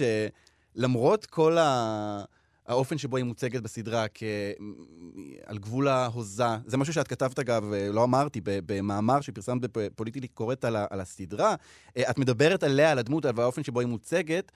שלמרות 0.78 1.26
כל 1.26 1.58
ה... 1.58 2.24
האופן 2.66 2.98
שבו 2.98 3.16
היא 3.16 3.24
מוצגת 3.24 3.62
בסדרה 3.62 4.04
כעל 4.14 5.58
גבול 5.58 5.88
ההוזה, 5.88 6.44
זה 6.66 6.76
משהו 6.76 6.92
שאת 6.92 7.08
כתבת, 7.08 7.38
אגב, 7.38 7.62
לא 7.92 8.04
אמרתי, 8.04 8.40
במאמר 8.44 9.20
שפרסמת 9.20 9.76
בפוליטיקלי 9.76 10.28
קוראת 10.28 10.64
על, 10.64 10.76
ה- 10.76 10.86
על 10.90 11.00
הסדרה. 11.00 11.54
אה, 11.96 12.10
את 12.10 12.18
מדברת 12.18 12.62
עליה, 12.62 12.92
על 12.92 12.98
הדמות, 12.98 13.24
על 13.24 13.32
האופן 13.38 13.62
שבו 13.62 13.80
היא 13.80 13.88
מוצגת, 13.88 14.52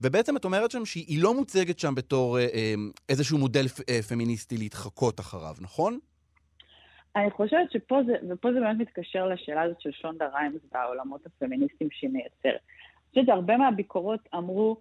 ובעצם 0.00 0.36
את 0.36 0.44
אומרת 0.44 0.70
שם 0.70 0.84
שהיא 0.84 1.22
לא 1.22 1.34
מוצגת 1.34 1.78
שם 1.78 1.94
בתור 1.94 2.38
אה, 2.38 2.46
אה, 2.54 2.74
איזשהו 3.08 3.38
מודל 3.38 3.68
פמיניסטי 4.08 4.56
להתחקות 4.56 5.20
אחריו, 5.20 5.54
נכון? 5.60 5.98
אני 7.16 7.30
חושבת 7.30 7.70
שפה 7.72 8.00
זה, 8.06 8.12
ופה 8.30 8.52
זה 8.52 8.60
באמת 8.60 8.76
מתקשר 8.78 9.28
לשאלה 9.28 9.62
הזאת 9.62 9.80
של 9.80 9.90
שונדה 9.92 10.26
ריימס 10.34 10.60
והעולמות 10.72 11.26
הפמיניסטיים 11.26 11.90
שהיא 11.92 12.10
מייצרת. 12.10 12.34
אני 12.44 13.10
חושבת 13.10 13.26
שהרבה 13.26 13.56
מהביקורות 13.56 14.20
אמרו, 14.34 14.76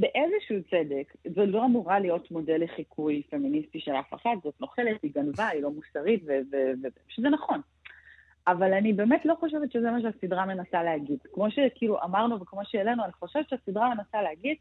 באיזשהו 0.00 0.56
צדק, 0.70 1.14
זו 1.34 1.46
לא 1.46 1.64
אמורה 1.64 1.98
להיות 1.98 2.30
מודל 2.30 2.64
לחיקוי 2.64 3.22
פמיניסטי 3.30 3.80
של 3.80 3.92
אף 3.92 4.14
אחד, 4.14 4.36
זאת 4.44 4.60
נוכלת, 4.60 5.02
היא 5.02 5.10
גנבה, 5.14 5.48
היא 5.48 5.62
לא 5.62 5.70
מוסרית, 5.70 6.22
ו- 6.26 6.40
ו- 6.52 6.72
ו- 6.82 6.88
שזה 7.08 7.28
נכון. 7.28 7.60
אבל 8.46 8.72
אני 8.72 8.92
באמת 8.92 9.26
לא 9.26 9.34
חושבת 9.40 9.72
שזה 9.72 9.90
מה 9.90 10.00
שהסדרה 10.00 10.46
מנסה 10.46 10.82
להגיד. 10.82 11.18
כמו 11.32 11.50
שכאילו 11.50 12.02
אמרנו 12.04 12.40
וכמו 12.40 12.60
שהעלינו, 12.64 13.04
אני 13.04 13.12
חושבת 13.12 13.48
שהסדרה 13.48 13.94
מנסה 13.94 14.22
להגיד, 14.22 14.56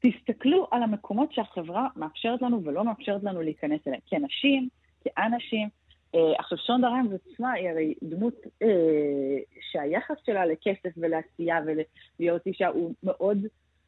תסתכלו 0.00 0.66
על 0.70 0.82
המקומות 0.82 1.32
שהחברה 1.32 1.88
מאפשרת 1.96 2.42
לנו 2.42 2.64
ולא 2.64 2.84
מאפשרת 2.84 3.24
לנו 3.24 3.42
להיכנס 3.42 3.80
אליהם. 3.86 4.00
כאנשים, 4.06 4.68
כאנשים. 5.04 5.68
אה, 6.14 6.32
עכשיו, 6.38 6.58
שונדה 6.58 6.88
ריימס 6.88 7.12
עצמה 7.12 7.52
היא 7.52 7.68
הרי 7.68 7.94
דמות 8.02 8.34
אה, 8.62 9.38
שהיחס 9.70 10.16
שלה 10.26 10.46
לכסף 10.46 10.90
ולעשייה 10.96 11.60
ולהיות 11.66 12.46
אישה 12.46 12.68
הוא 12.68 12.94
מאוד 13.02 13.38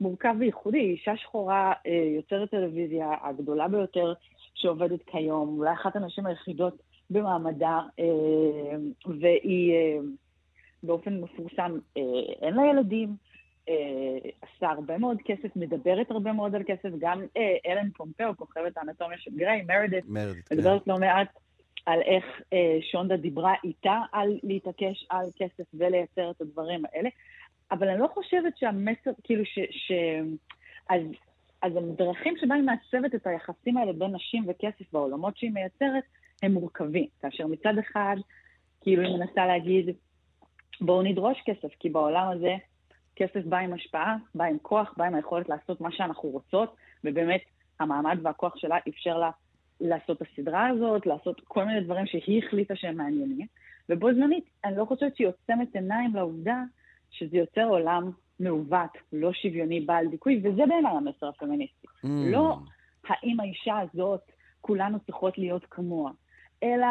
מורכב 0.01 0.35
וייחודי. 0.39 0.79
אישה 0.79 1.17
שחורה, 1.17 1.73
אה, 1.87 1.93
יוצרת 2.17 2.51
טלוויזיה 2.51 3.15
הגדולה 3.23 3.69
ביותר 3.69 4.13
שעובדת 4.55 5.01
כיום, 5.07 5.59
אולי 5.59 5.73
אחת 5.73 5.97
הנשים 5.97 6.27
היחידות 6.27 6.83
במעמדה, 7.11 7.81
אה, 8.01 8.05
והיא 9.21 9.75
אה, 9.75 9.99
באופן 10.83 11.21
מפורסם, 11.21 11.79
אין 12.43 12.55
לה 12.55 12.63
ילדים, 12.67 13.17
עשה 14.43 14.71
הרבה 14.71 14.99
מאוד 14.99 15.19
כסף, 15.25 15.57
מדברת 15.57 16.11
הרבה 16.11 16.33
מאוד 16.33 16.55
על 16.55 16.63
כסף, 16.67 16.89
גם 16.99 17.23
אלן 17.67 17.91
פומפאו, 17.91 18.37
כוכבת 18.37 18.77
האנטומיה 18.77 19.19
של 19.19 19.31
גריי, 19.37 19.63
מרדית, 19.63 20.05
כן. 20.05 20.57
מדברת 20.57 20.87
לא 20.87 20.97
מעט 20.99 21.29
על 21.87 22.01
איך 22.03 22.25
שונדה 22.93 23.17
דיברה 23.17 23.55
איתה 23.65 24.01
על 24.13 24.39
להתעקש 24.43 25.07
על 25.11 25.27
כסף 25.37 25.65
ולייצר 25.75 26.31
את 26.31 26.41
הדברים 26.41 26.83
האלה, 26.85 27.09
אבל 27.71 27.89
אני 27.89 28.01
לא 28.01 28.07
חושבת 28.15 28.59
שהמסר, 28.59 29.11
כאילו 29.25 29.45
ש... 29.45 29.59
ש 29.71 29.93
אז, 30.91 31.03
אז 31.63 31.73
הדרכים 31.77 32.35
שבה 32.41 32.55
היא 32.55 32.65
מעצבת 32.65 33.15
את 33.15 33.27
היחסים 33.27 33.77
האלה 33.77 33.93
בין 33.93 34.15
נשים 34.15 34.45
וכסף 34.49 34.93
בעולמות 34.93 35.37
שהיא 35.37 35.51
מייצרת, 35.51 36.05
הם 36.43 36.53
מורכבים. 36.53 37.07
כאשר 37.21 37.47
מצד 37.47 37.79
אחד, 37.79 38.17
כאילו 38.81 39.03
היא 39.03 39.17
מנסה 39.19 39.47
להגיד, 39.47 39.87
בואו 40.81 41.03
נדרוש 41.03 41.43
כסף, 41.45 41.75
כי 41.81 41.89
בעולם 41.89 42.29
הזה 42.29 42.55
כסף 43.17 43.45
בא 43.45 43.59
עם 43.59 43.73
השפעה, 43.73 44.17
בא 44.35 44.45
עם 44.45 44.59
כוח, 44.63 44.95
בא 44.97 45.05
עם 45.05 45.15
היכולת 45.15 45.49
לעשות 45.49 45.81
מה 45.81 45.93
שאנחנו 45.93 46.29
רוצות, 46.29 46.77
ובאמת 47.05 47.41
המעמד 47.81 48.19
והכוח 48.23 48.57
שלה 48.57 48.77
אפשר 48.89 49.19
לה 49.19 49.31
לעשות 49.81 50.23
את 50.23 50.27
הסדרה 50.27 50.69
הזאת, 50.69 51.07
לעשות 51.07 51.41
כל 51.45 51.65
מיני 51.65 51.81
דברים 51.81 52.07
שהיא 52.07 52.43
החליטה 52.47 52.77
שהם 52.77 52.97
מעניינים, 52.97 53.47
ובו 53.89 54.15
זמנית, 54.15 54.45
אני 54.65 54.77
לא 54.77 54.85
חושבת 54.85 55.17
שהיא 55.17 55.29
עוצמת 55.29 55.75
עיניים 55.75 56.15
לעובדה 56.15 56.63
שזה 57.11 57.37
יוצר 57.37 57.65
עולם 57.65 58.11
מעוות, 58.41 58.91
לא 59.13 59.33
שוויוני, 59.33 59.81
בעל 59.81 60.07
דיכוי, 60.09 60.41
וזה 60.45 60.63
בעיניי 60.69 60.93
המסר 60.93 61.29
הפמיניסטי. 61.29 61.87
Mm. 61.87 62.09
לא 62.09 62.57
האם 63.09 63.41
האישה 63.41 63.79
הזאת, 63.79 64.21
כולנו 64.61 65.01
צריכות 65.01 65.39
להיות 65.39 65.65
כמוה, 65.71 66.13
אלא 66.63 66.87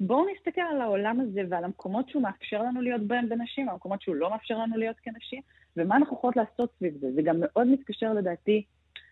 בואו 0.00 0.26
נסתכל 0.34 0.60
על 0.60 0.80
העולם 0.80 1.20
הזה 1.20 1.40
ועל 1.48 1.64
המקומות 1.64 2.08
שהוא 2.08 2.22
מאפשר 2.22 2.62
לנו 2.62 2.80
להיות 2.80 3.02
בהם 3.02 3.28
בנשים, 3.28 3.68
המקומות 3.68 4.02
שהוא 4.02 4.14
לא 4.14 4.30
מאפשר 4.30 4.58
לנו 4.58 4.76
להיות 4.76 4.96
כנשים, 5.02 5.42
ומה 5.76 5.96
אנחנו 5.96 6.16
יכולות 6.16 6.36
לעשות 6.36 6.70
סביב 6.78 6.94
זה. 7.00 7.12
זה 7.12 7.22
גם 7.22 7.36
מאוד 7.40 7.66
מתקשר 7.66 8.12
לדעתי 8.12 8.64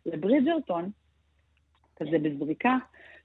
לברידג'רטון, 0.07 0.91
כזה 1.97 2.19
בזריקה, 2.19 2.77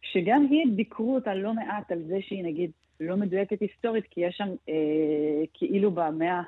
שגם 0.01 0.47
היא 0.49 0.65
ביקרו 0.75 1.15
אותה 1.15 1.35
לא 1.35 1.53
מעט 1.53 1.91
על 1.91 2.03
זה 2.03 2.17
שהיא 2.21 2.43
נגיד 2.43 2.71
לא 2.99 3.17
מדויקת 3.17 3.61
היסטורית, 3.61 4.05
כי 4.09 4.21
יש 4.21 4.37
שם 4.37 4.49
אה, 4.69 5.43
כאילו 5.53 5.91
במאה 5.91 6.41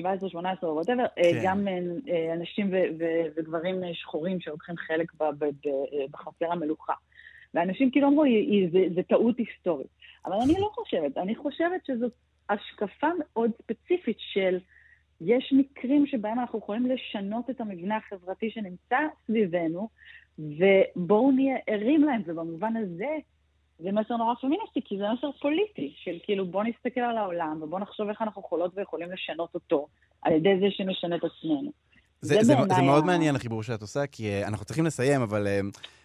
ה-17, 0.00 0.28
18 0.28 0.70
או 0.70 0.74
וואטאבר, 0.74 1.04
כן. 1.16 1.40
גם 1.44 1.68
אה, 1.68 1.78
אה, 2.08 2.34
אנשים 2.34 2.68
ו- 2.72 2.98
ו- 2.98 3.26
וגברים 3.36 3.84
אה, 3.84 3.94
שחורים 3.94 4.40
שלוקחים 4.40 4.76
חלק 4.76 5.12
ב- 5.14 5.44
ב- 5.44 5.68
בחצר 6.10 6.52
המלוכה. 6.52 6.92
ואנשים 7.54 7.90
כאילו 7.90 8.08
אמרו, 8.08 8.24
"היא- 8.24 8.50
היא- 8.50 8.68
זה, 8.72 8.94
זה 8.94 9.02
טעות 9.02 9.38
היסטורית. 9.38 9.86
אבל 10.26 10.36
אני 10.44 10.60
לא 10.60 10.70
חושבת, 10.74 11.18
אני 11.18 11.34
חושבת 11.36 11.86
שזאת 11.86 12.12
השקפה 12.50 13.06
מאוד 13.18 13.50
ספציפית 13.62 14.16
של 14.18 14.58
יש 15.20 15.52
מקרים 15.56 16.06
שבהם 16.06 16.38
אנחנו 16.38 16.58
יכולים 16.58 16.86
לשנות 16.86 17.50
את 17.50 17.60
המבנה 17.60 17.96
החברתי 17.96 18.50
שנמצא 18.50 18.98
סביבנו, 19.26 19.88
ובואו 20.38 21.30
נהיה 21.30 21.56
ערים 21.66 22.04
להם, 22.04 22.22
ובמובן 22.26 22.76
הזה 22.76 23.16
זה 23.82 23.92
מסר 23.92 24.16
נורא 24.16 24.34
פמיניסטי, 24.40 24.80
כי 24.84 24.98
זה 24.98 25.04
מסר 25.18 25.30
פוליטי, 25.40 25.92
של 25.96 26.18
כאילו 26.22 26.46
בואו 26.46 26.62
נסתכל 26.62 27.00
על 27.00 27.18
העולם 27.18 27.62
ובואו 27.62 27.80
נחשוב 27.80 28.08
איך 28.08 28.22
אנחנו 28.22 28.42
יכולות 28.46 28.72
ויכולים 28.76 29.12
לשנות 29.12 29.54
אותו, 29.54 29.86
על 30.22 30.32
ידי 30.32 30.60
זה 30.60 30.66
שנשנה 30.70 31.16
את 31.16 31.24
עצמנו. 31.24 31.72
זה, 32.20 32.34
זה, 32.34 32.42
זה, 32.42 32.54
זה 32.76 32.82
מאוד 32.82 33.04
מעניין 33.04 33.36
החיבור 33.36 33.62
שאת 33.62 33.82
עושה, 33.82 34.06
כי 34.06 34.42
uh, 34.42 34.48
אנחנו 34.48 34.64
צריכים 34.64 34.86
לסיים, 34.86 35.20
אבל 35.20 35.46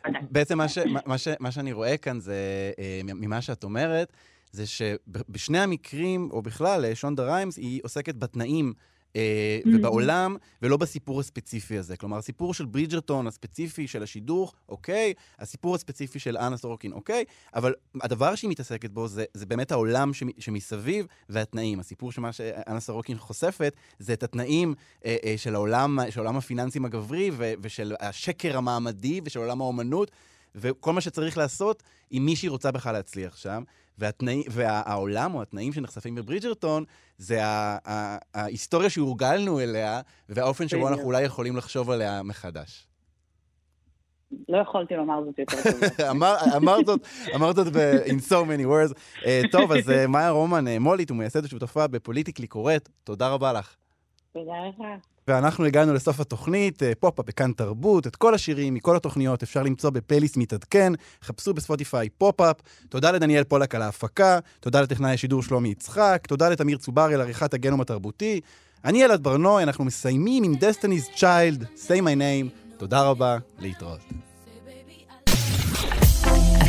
uh, 0.05 0.09
בעצם 0.31 0.57
מה, 0.57 0.67
ש, 0.67 0.77
מה, 1.05 1.17
ש, 1.17 1.27
מה 1.39 1.51
שאני 1.51 1.73
רואה 1.73 1.97
כאן 1.97 2.19
זה, 2.19 2.71
uh, 2.75 3.03
ממה 3.03 3.41
שאת 3.41 3.63
אומרת, 3.63 4.13
זה 4.51 4.67
שבשני 4.67 5.59
המקרים, 5.59 6.29
או 6.31 6.41
בכלל, 6.41 6.93
שונדה 6.93 7.25
ריימס, 7.25 7.57
היא 7.57 7.81
עוסקת 7.83 8.15
בתנאים. 8.15 8.73
ובעולם, 9.65 10.35
ולא 10.61 10.77
בסיפור 10.77 11.19
הספציפי 11.19 11.77
הזה. 11.77 11.97
כלומר, 11.97 12.17
הסיפור 12.17 12.53
של 12.53 12.65
ברידג'רטון 12.65 13.27
הספציפי 13.27 13.87
של 13.87 14.03
השידור, 14.03 14.51
אוקיי, 14.69 15.13
הסיפור 15.39 15.75
הספציפי 15.75 16.19
של 16.19 16.37
אנה 16.37 16.57
סורוקין, 16.57 16.91
אוקיי, 16.91 17.23
אבל 17.55 17.73
הדבר 18.01 18.35
שהיא 18.35 18.49
מתעסקת 18.49 18.91
בו 18.91 19.07
זה, 19.07 19.25
זה 19.33 19.45
באמת 19.45 19.71
העולם 19.71 20.13
שמ, 20.13 20.27
שמסביב 20.39 21.05
והתנאים. 21.29 21.79
הסיפור 21.79 22.11
שמה 22.11 22.31
שאנה 22.31 22.79
סורוקין 22.79 23.17
חושפת, 23.17 23.75
זה 23.99 24.13
את 24.13 24.23
התנאים 24.23 24.73
אה, 25.05 25.15
אה, 25.23 25.33
של, 25.37 25.55
העולם, 25.55 25.99
של 26.09 26.19
העולם 26.19 26.37
הפיננסים 26.37 26.85
הגברי 26.85 27.31
ו, 27.33 27.53
ושל 27.61 27.93
השקר 27.99 28.57
המעמדי 28.57 29.21
ושל 29.25 29.39
עולם 29.39 29.61
האומנות. 29.61 30.11
וכל 30.55 30.93
מה 30.93 31.01
שצריך 31.01 31.37
לעשות, 31.37 31.83
אם 32.11 32.21
מישהי 32.25 32.49
רוצה 32.49 32.71
בכלל 32.71 32.93
להצליח 32.93 33.37
שם, 33.37 33.63
והתנאי, 33.97 34.43
והעולם 34.49 35.35
או 35.35 35.41
התנאים 35.41 35.73
שנחשפים 35.73 36.15
בברידג'רטון, 36.15 36.83
זה 37.17 37.45
ה- 37.45 37.77
ה- 37.89 38.17
ההיסטוריה 38.33 38.89
שהורגלנו 38.89 39.59
אליה, 39.59 40.01
והאופן 40.29 40.67
שבו. 40.67 40.87
אנחנו 40.87 41.03
אולי 41.03 41.23
יכולים 41.23 41.57
לחשוב 41.57 41.89
עליה 41.89 42.23
מחדש. 42.23 42.87
לא 44.49 44.57
יכולתי 44.57 44.93
לומר 44.95 45.23
זאת 45.25 45.39
יותר 45.39 45.55
טוב. 45.71 45.81
אמר, 46.11 46.35
אמרת 46.55 46.85
זאת, 46.85 47.01
אמרת 47.35 47.55
זאת 47.55 47.67
ב- 47.73 47.97
in 48.05 48.19
so 48.29 48.33
many 48.33 48.65
words. 48.65 48.93
אה, 49.23 49.27
טוב, 49.51 49.71
אז 49.71 49.89
אה, 49.89 50.07
מאיה 50.07 50.29
רומן, 50.29 50.67
אה, 50.67 50.79
מו"לית 50.79 51.11
ומייסדת 51.11 51.43
ושותפה 51.45 51.87
בפוליטיקלי 51.87 52.47
קוראת, 52.47 52.89
תודה 53.03 53.29
רבה 53.29 53.53
לך. 53.53 53.75
תודה 54.33 54.51
לך. 54.69 54.81
ואנחנו 55.27 55.65
הגענו 55.65 55.93
לסוף 55.93 56.19
התוכנית, 56.19 56.83
אה, 56.83 56.91
פופ-אפ 56.99 57.25
בכאן 57.25 57.51
תרבות, 57.51 58.07
את 58.07 58.15
כל 58.15 58.33
השירים 58.33 58.73
מכל 58.73 58.95
התוכניות 58.95 59.43
אפשר 59.43 59.63
למצוא 59.63 59.89
בפלייליסט 59.89 60.37
מתעדכן, 60.37 60.93
חפשו 61.23 61.53
בספוטיפיי 61.53 62.09
פופ-אפ. 62.09 62.55
תודה 62.89 63.11
לדניאל 63.11 63.43
פולק 63.43 63.75
על 63.75 63.81
ההפקה, 63.81 64.39
תודה 64.59 64.81
לטכנאי 64.81 65.13
השידור 65.13 65.43
שלומי 65.43 65.69
יצחק, 65.69 66.23
תודה 66.27 66.49
לתמיר 66.49 66.77
צוברי 66.77 67.13
על 67.13 67.21
עריכת 67.21 67.53
הגנום 67.53 67.81
התרבותי. 67.81 68.41
אני 68.85 69.05
אלעד 69.05 69.23
בר 69.23 69.37
נוי, 69.37 69.63
אנחנו 69.63 69.85
מסיימים 69.85 70.43
עם 70.43 70.53
Destiny's 70.53 71.17
Child, 71.17 71.63
say 71.87 72.01
my 72.01 72.17
name. 72.19 72.77
תודה 72.77 73.01
רבה, 73.01 73.37
להתראות. 73.59 73.99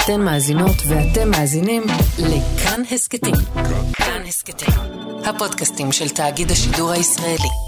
אתן 0.04 0.20
מאזינות 0.20 0.76
ואתם 0.88 1.30
מאזינים 1.30 1.82
לכאן 2.18 2.82
הסכתים. 2.90 3.34
כאן 3.92 4.22
הסכתים, 4.28 4.74
הפודקאסטים 5.24 5.92
של 5.92 6.08
תאגיד 6.08 6.50
השידור 6.50 6.90
הישראלי. 6.90 7.67